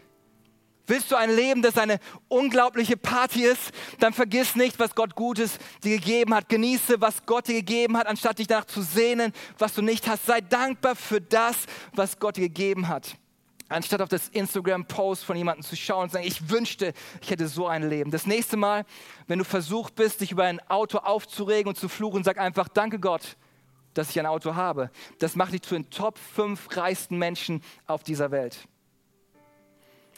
Willst 0.92 1.10
du 1.10 1.16
ein 1.16 1.34
Leben, 1.34 1.62
das 1.62 1.78
eine 1.78 1.98
unglaubliche 2.28 2.98
Party 2.98 3.44
ist, 3.44 3.72
dann 3.98 4.12
vergiss 4.12 4.56
nicht, 4.56 4.78
was 4.78 4.94
Gott 4.94 5.14
Gutes 5.14 5.56
dir 5.82 5.96
gegeben 5.96 6.34
hat. 6.34 6.50
Genieße, 6.50 7.00
was 7.00 7.24
Gott 7.24 7.48
dir 7.48 7.54
gegeben 7.54 7.96
hat, 7.96 8.06
anstatt 8.06 8.38
dich 8.38 8.46
danach 8.46 8.66
zu 8.66 8.82
sehnen, 8.82 9.32
was 9.56 9.72
du 9.72 9.80
nicht 9.80 10.06
hast. 10.06 10.26
Sei 10.26 10.42
dankbar 10.42 10.94
für 10.94 11.22
das, 11.22 11.56
was 11.94 12.18
Gott 12.18 12.36
dir 12.36 12.42
gegeben 12.42 12.88
hat. 12.88 13.14
Anstatt 13.70 14.02
auf 14.02 14.10
das 14.10 14.28
Instagram-Post 14.28 15.24
von 15.24 15.34
jemandem 15.34 15.64
zu 15.64 15.76
schauen 15.76 16.02
und 16.02 16.08
zu 16.10 16.16
sagen, 16.16 16.26
ich 16.26 16.50
wünschte, 16.50 16.92
ich 17.22 17.30
hätte 17.30 17.48
so 17.48 17.66
ein 17.66 17.88
Leben. 17.88 18.10
Das 18.10 18.26
nächste 18.26 18.58
Mal, 18.58 18.84
wenn 19.28 19.38
du 19.38 19.46
versucht 19.46 19.94
bist, 19.94 20.20
dich 20.20 20.32
über 20.32 20.44
ein 20.44 20.60
Auto 20.68 20.98
aufzuregen 20.98 21.70
und 21.70 21.78
zu 21.78 21.88
fluchen, 21.88 22.22
sag 22.22 22.36
einfach, 22.36 22.68
danke 22.68 22.98
Gott, 22.98 23.38
dass 23.94 24.10
ich 24.10 24.20
ein 24.20 24.26
Auto 24.26 24.56
habe. 24.56 24.90
Das 25.20 25.36
macht 25.36 25.54
dich 25.54 25.62
zu 25.62 25.74
den 25.74 25.88
Top 25.88 26.18
5 26.18 26.76
reichsten 26.76 27.16
Menschen 27.16 27.62
auf 27.86 28.02
dieser 28.02 28.30
Welt. 28.30 28.68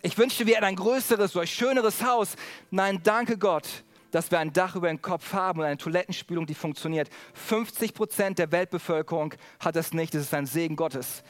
Ich 0.07 0.19
wünschte, 0.19 0.47
wir 0.47 0.57
hätten 0.57 0.67
ein 0.67 0.77
größeres 0.77 1.35
oder 1.35 1.47
schöneres 1.47 2.05
Haus. 2.05 2.37
Nein, 2.71 3.01
danke 3.03 3.39
Gott, 3.39 3.67
dass 4.11 4.31
wir 4.31 4.39
ein 4.39 4.53
Dach 4.53 4.77
über 4.77 4.89
den 4.89 5.01
Kopf 5.01 5.33
haben 5.33 5.61
und 5.61 5.65
eine 5.65 5.79
Toilettenspülung, 5.79 6.45
die 6.45 6.55
funktioniert. 6.55 7.09
50 7.33 7.95
Prozent 7.95 8.39
der 8.39 8.53
Weltbevölkerung 8.53 9.33
hat 9.61 9.77
das 9.77 9.95
nicht. 9.95 10.13
Das 10.13 10.21
ist 10.21 10.35
ein 10.35 10.45
Segen 10.45 10.77
Gottes. 10.77 11.23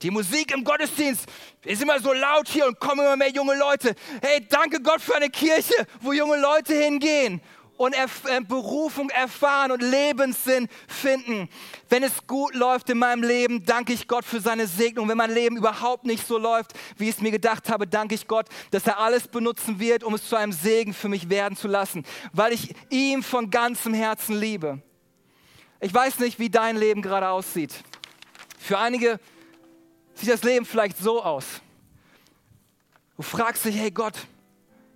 Die 0.00 0.10
Musik 0.10 0.54
im 0.54 0.64
Gottesdienst 0.64 1.26
ist 1.64 1.82
immer 1.82 2.00
so 2.00 2.14
laut 2.14 2.48
hier 2.48 2.66
und 2.66 2.80
kommen 2.80 3.00
immer 3.00 3.18
mehr 3.18 3.30
junge 3.30 3.58
Leute. 3.58 3.94
Hey, 4.22 4.46
danke 4.48 4.80
Gott 4.80 5.02
für 5.02 5.16
eine 5.16 5.28
Kirche, 5.28 5.74
wo 6.00 6.14
junge 6.14 6.40
Leute 6.40 6.72
hingehen 6.72 7.42
und 7.76 7.94
äh, 7.94 8.40
Berufung 8.46 9.10
erfahren 9.10 9.72
und 9.72 9.82
Lebenssinn 9.82 10.68
finden. 10.86 11.48
Wenn 11.88 12.02
es 12.02 12.26
gut 12.26 12.54
läuft 12.54 12.90
in 12.90 12.98
meinem 12.98 13.22
Leben, 13.22 13.64
danke 13.64 13.92
ich 13.92 14.06
Gott 14.06 14.24
für 14.24 14.40
seine 14.40 14.66
Segnung. 14.66 15.08
Wenn 15.08 15.18
mein 15.18 15.32
Leben 15.32 15.56
überhaupt 15.56 16.04
nicht 16.04 16.26
so 16.26 16.38
läuft, 16.38 16.72
wie 16.96 17.08
ich 17.08 17.16
es 17.16 17.20
mir 17.20 17.30
gedacht 17.30 17.68
habe, 17.68 17.86
danke 17.86 18.14
ich 18.14 18.28
Gott, 18.28 18.46
dass 18.70 18.86
er 18.86 18.98
alles 18.98 19.28
benutzen 19.28 19.80
wird, 19.80 20.04
um 20.04 20.14
es 20.14 20.28
zu 20.28 20.36
einem 20.36 20.52
Segen 20.52 20.94
für 20.94 21.08
mich 21.08 21.28
werden 21.28 21.56
zu 21.56 21.68
lassen, 21.68 22.04
weil 22.32 22.52
ich 22.52 22.74
ihm 22.90 23.22
von 23.22 23.50
ganzem 23.50 23.94
Herzen 23.94 24.38
liebe. 24.38 24.80
Ich 25.80 25.92
weiß 25.92 26.20
nicht, 26.20 26.38
wie 26.38 26.48
dein 26.48 26.76
Leben 26.76 27.02
gerade 27.02 27.28
aussieht. 27.28 27.74
Für 28.58 28.78
einige 28.78 29.20
sieht 30.14 30.30
das 30.30 30.42
Leben 30.42 30.64
vielleicht 30.64 30.96
so 30.96 31.22
aus. 31.22 31.44
Du 33.16 33.22
fragst 33.22 33.64
dich, 33.64 33.76
hey 33.76 33.90
Gott, 33.90 34.14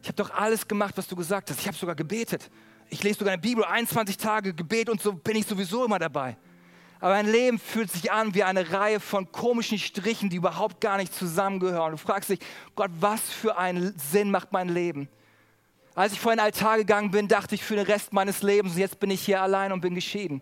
ich 0.08 0.10
habe 0.18 0.26
doch 0.26 0.34
alles 0.34 0.66
gemacht, 0.66 0.96
was 0.96 1.06
du 1.06 1.14
gesagt 1.14 1.50
hast. 1.50 1.60
Ich 1.60 1.66
habe 1.66 1.76
sogar 1.76 1.94
gebetet. 1.94 2.50
ich 2.88 3.02
lese 3.02 3.18
sogar 3.18 3.34
eine 3.34 3.42
Bibel, 3.42 3.62
21 3.62 4.16
Tage 4.16 4.54
Gebet 4.54 4.88
und 4.88 5.02
so 5.02 5.12
bin 5.12 5.36
ich 5.36 5.44
sowieso 5.44 5.84
immer 5.84 5.98
dabei. 5.98 6.38
Aber 6.98 7.12
mein 7.12 7.30
Leben 7.30 7.58
fühlt 7.58 7.92
sich 7.92 8.10
an 8.10 8.32
wie 8.32 8.42
eine 8.42 8.72
Reihe 8.72 9.00
von 9.00 9.30
komischen 9.30 9.78
Strichen, 9.78 10.30
die 10.30 10.36
überhaupt 10.36 10.80
gar 10.80 10.96
nicht 10.96 11.14
zusammengehören. 11.14 11.90
Du 11.90 11.98
fragst 11.98 12.30
dich, 12.30 12.38
Gott, 12.74 12.90
was 12.98 13.20
für 13.20 13.58
einen 13.58 13.94
Sinn 13.98 14.30
macht 14.30 14.50
mein 14.50 14.70
Leben? 14.70 15.10
Als 15.94 16.14
ich 16.14 16.20
vor 16.20 16.32
den 16.32 16.40
Altar 16.40 16.78
gegangen 16.78 17.10
bin, 17.10 17.28
dachte 17.28 17.54
ich 17.54 17.62
für 17.62 17.76
den 17.76 17.84
Rest 17.84 18.14
meines 18.14 18.40
Lebens, 18.40 18.78
jetzt 18.78 18.98
bin 19.00 19.10
ich 19.10 19.20
hier 19.20 19.42
allein 19.42 19.72
und 19.72 19.82
bin 19.82 19.94
geschieden. 19.94 20.40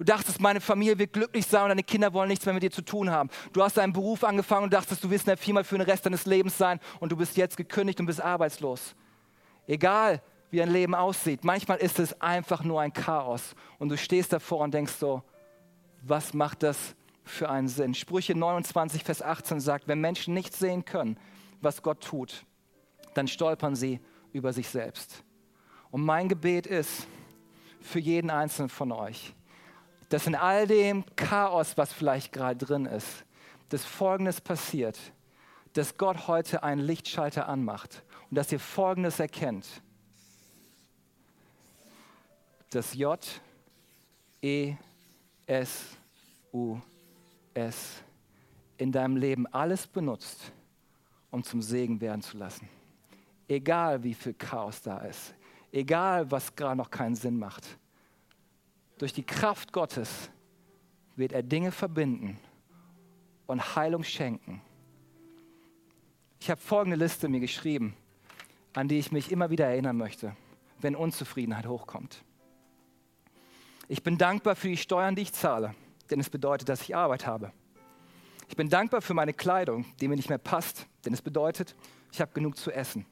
Du 0.00 0.04
dachtest, 0.04 0.40
meine 0.40 0.62
Familie 0.62 0.98
wird 0.98 1.12
glücklich 1.12 1.46
sein 1.46 1.64
und 1.64 1.68
deine 1.68 1.82
Kinder 1.82 2.10
wollen 2.14 2.30
nichts 2.30 2.46
mehr 2.46 2.54
mit 2.54 2.62
dir 2.62 2.70
zu 2.70 2.80
tun 2.80 3.10
haben. 3.10 3.28
Du 3.52 3.62
hast 3.62 3.78
einen 3.78 3.92
Beruf 3.92 4.24
angefangen 4.24 4.64
und 4.64 4.72
dachtest, 4.72 5.04
du 5.04 5.10
wirst 5.10 5.24
in 5.24 5.32
der 5.32 5.36
Firma 5.36 5.62
für 5.62 5.76
den 5.76 5.86
Rest 5.86 6.06
deines 6.06 6.24
Lebens 6.24 6.56
sein 6.56 6.80
und 7.00 7.12
du 7.12 7.18
bist 7.18 7.36
jetzt 7.36 7.54
gekündigt 7.54 8.00
und 8.00 8.06
bist 8.06 8.18
arbeitslos. 8.18 8.94
Egal, 9.66 10.22
wie 10.50 10.62
ein 10.62 10.70
Leben 10.70 10.94
aussieht, 10.94 11.44
manchmal 11.44 11.76
ist 11.76 11.98
es 11.98 12.18
einfach 12.18 12.64
nur 12.64 12.80
ein 12.80 12.94
Chaos 12.94 13.54
und 13.78 13.90
du 13.90 13.98
stehst 13.98 14.32
davor 14.32 14.60
und 14.60 14.72
denkst 14.72 14.94
so, 14.94 15.22
was 16.00 16.32
macht 16.32 16.62
das 16.62 16.96
für 17.22 17.50
einen 17.50 17.68
Sinn? 17.68 17.92
Sprüche 17.92 18.34
29, 18.34 19.04
Vers 19.04 19.20
18 19.20 19.60
sagt, 19.60 19.86
wenn 19.86 20.00
Menschen 20.00 20.32
nicht 20.32 20.56
sehen 20.56 20.86
können, 20.86 21.18
was 21.60 21.82
Gott 21.82 22.02
tut, 22.02 22.46
dann 23.12 23.28
stolpern 23.28 23.76
sie 23.76 24.00
über 24.32 24.54
sich 24.54 24.70
selbst. 24.70 25.24
Und 25.90 26.06
mein 26.06 26.30
Gebet 26.30 26.66
ist 26.66 27.06
für 27.82 27.98
jeden 27.98 28.30
einzelnen 28.30 28.70
von 28.70 28.92
euch, 28.92 29.34
dass 30.10 30.26
in 30.26 30.34
all 30.34 30.66
dem 30.66 31.04
Chaos, 31.16 31.78
was 31.78 31.92
vielleicht 31.92 32.32
gerade 32.32 32.64
drin 32.64 32.84
ist, 32.84 33.24
dass 33.70 33.84
Folgendes 33.84 34.40
passiert, 34.40 34.98
dass 35.72 35.96
Gott 35.96 36.26
heute 36.26 36.64
einen 36.64 36.80
Lichtschalter 36.80 37.48
anmacht 37.48 38.02
und 38.28 38.34
dass 38.34 38.50
ihr 38.50 38.58
Folgendes 38.58 39.20
erkennt, 39.20 39.66
dass 42.70 42.94
J, 42.94 43.18
E, 44.42 44.74
S, 45.46 45.84
U, 46.52 46.78
S 47.54 48.02
in 48.78 48.90
deinem 48.90 49.16
Leben 49.16 49.46
alles 49.46 49.86
benutzt, 49.86 50.52
um 51.30 51.44
zum 51.44 51.62
Segen 51.62 52.00
werden 52.00 52.22
zu 52.22 52.36
lassen. 52.36 52.68
Egal 53.46 54.02
wie 54.02 54.14
viel 54.14 54.34
Chaos 54.34 54.82
da 54.82 54.98
ist, 54.98 55.34
egal 55.70 56.28
was 56.32 56.54
gerade 56.56 56.76
noch 56.76 56.90
keinen 56.90 57.14
Sinn 57.14 57.38
macht 57.38 57.78
durch 59.00 59.14
die 59.14 59.22
Kraft 59.22 59.72
Gottes 59.72 60.30
wird 61.16 61.32
er 61.32 61.42
Dinge 61.42 61.72
verbinden 61.72 62.38
und 63.46 63.74
Heilung 63.74 64.04
schenken. 64.04 64.60
Ich 66.38 66.50
habe 66.50 66.60
folgende 66.60 66.98
Liste 66.98 67.30
mir 67.30 67.40
geschrieben, 67.40 67.96
an 68.74 68.88
die 68.88 68.98
ich 68.98 69.10
mich 69.10 69.32
immer 69.32 69.48
wieder 69.48 69.66
erinnern 69.66 69.96
möchte, 69.96 70.36
wenn 70.80 70.94
Unzufriedenheit 70.94 71.66
hochkommt. 71.66 72.22
Ich 73.88 74.02
bin 74.02 74.18
dankbar 74.18 74.54
für 74.54 74.68
die 74.68 74.76
Steuern, 74.76 75.16
die 75.16 75.22
ich 75.22 75.32
zahle, 75.32 75.74
denn 76.10 76.20
es 76.20 76.28
bedeutet, 76.28 76.68
dass 76.68 76.82
ich 76.82 76.94
Arbeit 76.94 77.26
habe. 77.26 77.52
Ich 78.48 78.56
bin 78.56 78.68
dankbar 78.68 79.00
für 79.00 79.14
meine 79.14 79.32
Kleidung, 79.32 79.86
die 80.02 80.08
mir 80.08 80.16
nicht 80.16 80.28
mehr 80.28 80.38
passt, 80.38 80.86
denn 81.06 81.14
es 81.14 81.22
bedeutet, 81.22 81.74
ich 82.12 82.20
habe 82.20 82.32
genug 82.34 82.58
zu 82.58 82.70
essen. 82.70 83.06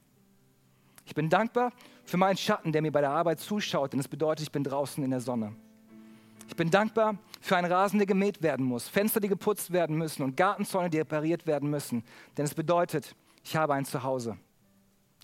Ich 1.07 1.15
bin 1.15 1.31
dankbar 1.31 1.73
für 2.05 2.19
meinen 2.19 2.37
Schatten, 2.37 2.73
der 2.73 2.83
mir 2.83 2.93
bei 2.93 3.01
der 3.01 3.11
Arbeit 3.11 3.41
zuschaut, 3.41 3.95
denn 3.95 4.01
es 4.01 4.09
bedeutet, 4.09 4.43
ich 4.43 4.53
bin 4.53 4.65
draußen 4.65 5.03
in 5.03 5.11
der 5.11 5.21
Sonne. 5.21 5.57
Ich 6.49 6.57
bin 6.57 6.71
dankbar 6.71 7.19
für 7.41 7.57
einen 7.57 7.71
Rasen, 7.71 7.99
der 7.99 8.07
gemäht 8.07 8.43
werden 8.43 8.65
muss, 8.65 8.89
Fenster, 8.89 9.21
die 9.21 9.29
geputzt 9.29 9.71
werden 9.71 9.97
müssen 9.97 10.23
und 10.23 10.37
Gartenzäune, 10.37 10.89
die 10.91 10.99
repariert 10.99 11.47
werden 11.47 11.69
müssen. 11.71 12.03
Denn 12.37 12.47
es 12.47 12.55
bedeutet, 12.55 13.15
ich 13.45 13.55
habe 13.55 13.75
ein 13.75 13.85
Zuhause. 13.85 14.37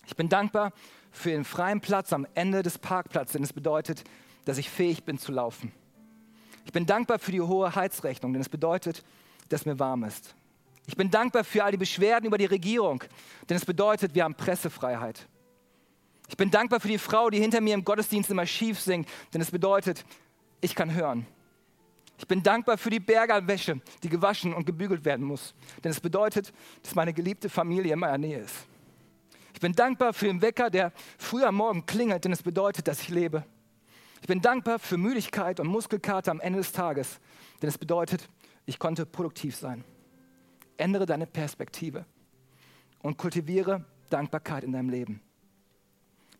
Ich 0.05 0.15
bin 0.15 0.29
dankbar 0.29 0.71
für 1.11 1.31
den 1.31 1.43
freien 1.43 1.81
Platz 1.81 2.13
am 2.13 2.27
Ende 2.35 2.61
des 2.61 2.77
Parkplatzes, 2.77 3.33
denn 3.33 3.43
es 3.43 3.53
bedeutet, 3.53 4.03
dass 4.45 4.59
ich 4.59 4.69
fähig 4.69 5.03
bin 5.03 5.17
zu 5.17 5.31
laufen. 5.31 5.71
Ich 6.63 6.71
bin 6.71 6.85
dankbar 6.85 7.17
für 7.17 7.31
die 7.31 7.41
hohe 7.41 7.73
Heizrechnung, 7.75 8.31
denn 8.31 8.41
es 8.41 8.49
bedeutet, 8.49 9.03
dass 9.49 9.65
mir 9.65 9.79
warm 9.79 10.03
ist. 10.03 10.35
Ich 10.85 10.95
bin 10.95 11.09
dankbar 11.09 11.43
für 11.43 11.63
all 11.63 11.71
die 11.71 11.77
Beschwerden 11.77 12.27
über 12.27 12.37
die 12.37 12.45
Regierung, 12.45 13.03
denn 13.49 13.57
es 13.57 13.65
bedeutet, 13.65 14.13
wir 14.13 14.23
haben 14.23 14.35
Pressefreiheit. 14.35 15.27
Ich 16.27 16.37
bin 16.37 16.51
dankbar 16.51 16.79
für 16.79 16.87
die 16.87 16.97
Frau, 16.99 17.31
die 17.31 17.39
hinter 17.39 17.61
mir 17.61 17.73
im 17.73 17.83
Gottesdienst 17.83 18.29
immer 18.29 18.45
schief 18.45 18.79
singt, 18.79 19.09
denn 19.33 19.41
es 19.41 19.49
bedeutet, 19.49 20.05
ich 20.61 20.75
kann 20.75 20.93
hören. 20.93 21.25
Ich 22.17 22.27
bin 22.27 22.41
dankbar 22.41 22.77
für 22.77 22.89
die 22.89 22.99
Bergerwäsche, 22.99 23.81
die 24.01 24.09
gewaschen 24.09 24.53
und 24.53 24.65
gebügelt 24.65 25.03
werden 25.03 25.25
muss, 25.25 25.53
denn 25.83 25.91
es 25.91 25.99
bedeutet, 25.99 26.53
dass 26.81 26.95
meine 26.95 27.13
geliebte 27.13 27.49
Familie 27.49 27.93
in 27.93 27.99
meiner 27.99 28.17
Nähe 28.17 28.39
ist. 28.39 28.67
Ich 29.53 29.59
bin 29.59 29.73
dankbar 29.73 30.13
für 30.13 30.27
den 30.27 30.41
Wecker, 30.41 30.69
der 30.69 30.91
früh 31.17 31.43
am 31.43 31.55
Morgen 31.55 31.85
klingelt, 31.85 32.25
denn 32.25 32.31
es 32.31 32.43
bedeutet, 32.43 32.87
dass 32.87 33.01
ich 33.01 33.09
lebe. 33.09 33.45
Ich 34.21 34.27
bin 34.27 34.41
dankbar 34.41 34.79
für 34.79 34.97
Müdigkeit 34.97 35.59
und 35.59 35.67
Muskelkater 35.67 36.31
am 36.31 36.39
Ende 36.39 36.59
des 36.59 36.71
Tages, 36.71 37.19
denn 37.61 37.69
es 37.69 37.77
bedeutet, 37.77 38.29
ich 38.65 38.79
konnte 38.79 39.05
produktiv 39.05 39.55
sein. 39.55 39.83
Ändere 40.77 41.05
deine 41.05 41.27
Perspektive 41.27 42.05
und 42.99 43.17
kultiviere 43.17 43.85
Dankbarkeit 44.09 44.63
in 44.63 44.71
deinem 44.71 44.89
Leben. 44.89 45.21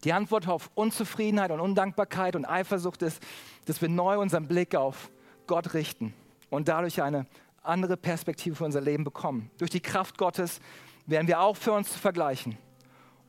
Die 0.06 0.14
Antwort 0.14 0.48
auf 0.48 0.70
Unzufriedenheit 0.76 1.50
und 1.50 1.60
Undankbarkeit 1.60 2.36
und 2.36 2.46
Eifersucht 2.46 3.02
ist, 3.02 3.22
dass 3.66 3.82
wir 3.82 3.90
neu 3.90 4.20
unseren 4.20 4.48
Blick 4.48 4.76
auf 4.76 5.10
Gott 5.48 5.74
richten 5.74 6.14
und 6.52 6.68
dadurch 6.68 7.02
eine 7.02 7.26
andere 7.64 7.98
Perspektive 7.98 8.56
für 8.56 8.66
unser 8.66 8.82
Leben 8.82 9.04
bekommen. 9.04 9.50
Durch 9.58 9.72
die 9.72 9.80
Kraft 9.80 10.20
Gottes 10.20 10.60
werden 11.08 11.28
wir 11.28 11.42
auch 11.42 11.58
für 11.58 11.74
uns 11.74 11.92
zu 11.92 11.98
vergleichen. 11.98 12.58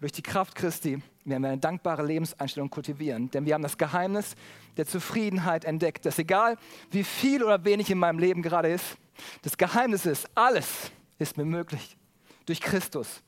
durch 0.01 0.13
die 0.13 0.23
Kraft 0.23 0.55
Christi 0.55 1.03
werden 1.25 1.43
wir 1.43 1.49
eine 1.49 1.59
dankbare 1.59 2.05
Lebenseinstellung 2.05 2.69
kultivieren. 2.69 3.31
Denn 3.31 3.47
wir 3.47 3.55
haben 3.55 3.63
das 3.63 3.79
Geheimnis 3.79 4.37
der 4.77 4.87
Zufriedenheit 4.87 5.65
entdeckt, 5.65 6.05
dass 6.05 6.19
egal 6.19 6.59
wie 6.91 7.05
viel 7.05 7.43
oder 7.43 7.65
wenig 7.65 7.91
in 7.91 7.99
meinem 7.99 8.19
Leben 8.19 8.43
gerade 8.43 8.69
ist, 8.69 8.99
das 9.41 9.57
Geheimnis 9.57 10.05
ist, 10.05 10.29
alles 10.35 10.91
ist 11.19 11.39
mir 11.39 11.47
möglich 11.47 11.97
durch 12.45 12.61
Christus, 12.61 13.23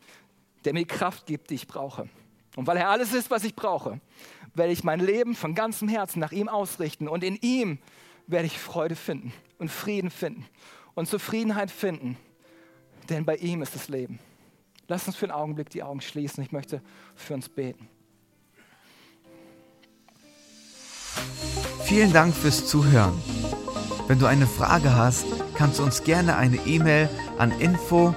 der 0.67 0.75
mir 0.75 0.81
die 0.81 0.85
Kraft 0.85 1.25
gibt, 1.25 1.49
die 1.49 1.55
ich 1.55 1.67
brauche. 1.67 2.11
Und 2.59 2.67
weil 2.67 2.77
er 2.77 2.89
alles 2.89 3.15
ist, 3.15 3.31
was 3.31 3.45
ich 3.45 3.55
brauche, 3.55 4.01
werde 4.53 4.73
ich 4.73 4.83
mein 4.83 4.99
Leben 4.99 5.37
von 5.37 5.55
ganzem 5.55 5.87
Herzen 5.87 6.19
nach 6.19 6.33
ihm 6.33 6.49
ausrichten. 6.49 7.07
Und 7.07 7.23
in 7.23 7.37
ihm 7.37 7.79
werde 8.27 8.47
ich 8.47 8.59
Freude 8.59 8.97
finden 8.97 9.33
und 9.59 9.71
Frieden 9.71 10.11
finden 10.11 10.45
und 10.97 11.07
Zufriedenheit 11.07 11.71
finden. 11.71 12.17
Denn 13.11 13.25
bei 13.25 13.37
ihm 13.37 13.63
ist 13.63 13.77
das 13.77 13.89
Leben. 13.89 14.19
Lass 14.89 15.07
uns 15.07 15.15
für 15.15 15.27
einen 15.27 15.41
Augenblick 15.41 15.71
die 15.71 15.85
Augen 15.85 16.01
schließen. 16.01 16.43
Ich 16.43 16.51
möchte 16.51 16.83
für 17.15 17.35
uns 17.35 17.49
beten. 17.49 17.89
Vielen 21.85 22.13
Dank 22.13 22.35
fürs 22.35 22.67
Zuhören. 22.67 23.23
Wenn 24.09 24.19
du 24.19 24.27
eine 24.27 24.49
Frage 24.49 24.97
hast, 24.97 25.27
kannst 25.55 25.79
du 25.79 25.85
uns 25.85 26.03
gerne 26.03 26.35
eine 26.35 26.57
E-Mail 26.67 27.09
an 27.39 27.53
info@ 27.61 28.17